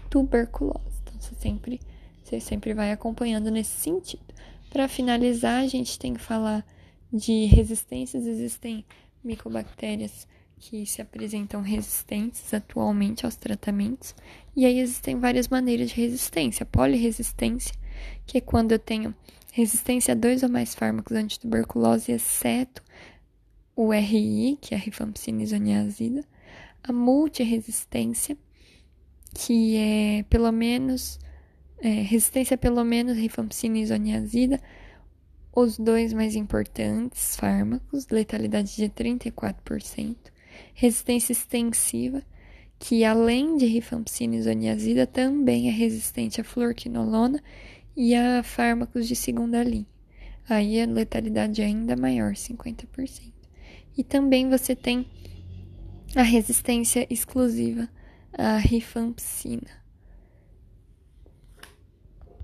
tuberculose. 0.09 1.01
Então, 1.03 1.19
você 1.19 1.35
sempre, 1.35 1.79
você 2.23 2.39
sempre 2.39 2.73
vai 2.73 2.91
acompanhando 2.91 3.49
nesse 3.49 3.79
sentido. 3.79 4.23
Para 4.69 4.87
finalizar, 4.87 5.63
a 5.63 5.67
gente 5.67 5.97
tem 5.97 6.13
que 6.13 6.21
falar 6.21 6.65
de 7.11 7.45
resistências. 7.45 8.27
Existem 8.27 8.85
micobactérias 9.23 10.27
que 10.57 10.85
se 10.85 11.01
apresentam 11.01 11.61
resistentes 11.61 12.53
atualmente 12.53 13.25
aos 13.25 13.35
tratamentos. 13.35 14.15
E 14.55 14.65
aí 14.65 14.79
existem 14.79 15.19
várias 15.19 15.47
maneiras 15.47 15.89
de 15.89 15.95
resistência. 15.95 16.65
Poliresistência, 16.65 17.75
que 18.25 18.37
é 18.37 18.41
quando 18.41 18.71
eu 18.71 18.79
tenho 18.79 19.13
resistência 19.51 20.13
a 20.13 20.15
dois 20.15 20.43
ou 20.43 20.49
mais 20.49 20.75
fármacos 20.75 21.15
antituberculose, 21.15 22.11
exceto 22.11 22.83
o 23.75 23.91
RI, 23.93 24.57
que 24.61 24.73
é 24.73 24.77
a 24.77 24.81
rifampicina 24.81 25.43
isoniazida. 25.43 26.23
A 26.83 26.93
multiresistência, 26.93 28.37
que 29.33 29.75
é 29.75 30.23
pelo 30.29 30.51
menos 30.51 31.19
é, 31.79 31.89
resistência 32.01 32.55
a 32.55 32.57
pelo 32.57 32.83
menos 32.83 33.17
rifampicina 33.17 33.77
isoniazida, 33.77 34.61
os 35.53 35.77
dois 35.77 36.13
mais 36.13 36.35
importantes 36.35 37.35
fármacos, 37.35 38.07
letalidade 38.09 38.75
de 38.75 38.89
34%, 38.89 40.15
resistência 40.73 41.31
extensiva, 41.31 42.23
que 42.77 43.03
além 43.03 43.57
de 43.57 43.65
rifampicina 43.65 44.35
isoniazida 44.35 45.07
também 45.07 45.67
é 45.67 45.71
resistente 45.71 46.41
a 46.41 46.43
fluorquinolona 46.43 47.41
e 47.95 48.13
a 48.13 48.43
fármacos 48.43 49.07
de 49.07 49.15
segunda 49.15 49.63
linha. 49.63 49.87
Aí 50.47 50.79
a 50.81 50.85
letalidade 50.85 51.61
é 51.61 51.65
ainda 51.65 51.95
maior, 51.95 52.33
50%. 52.33 53.33
E 53.97 54.03
também 54.03 54.49
você 54.49 54.75
tem 54.75 55.07
a 56.15 56.21
resistência 56.21 57.07
exclusiva 57.09 57.89
à 58.33 58.57
rifampicina 58.57 59.84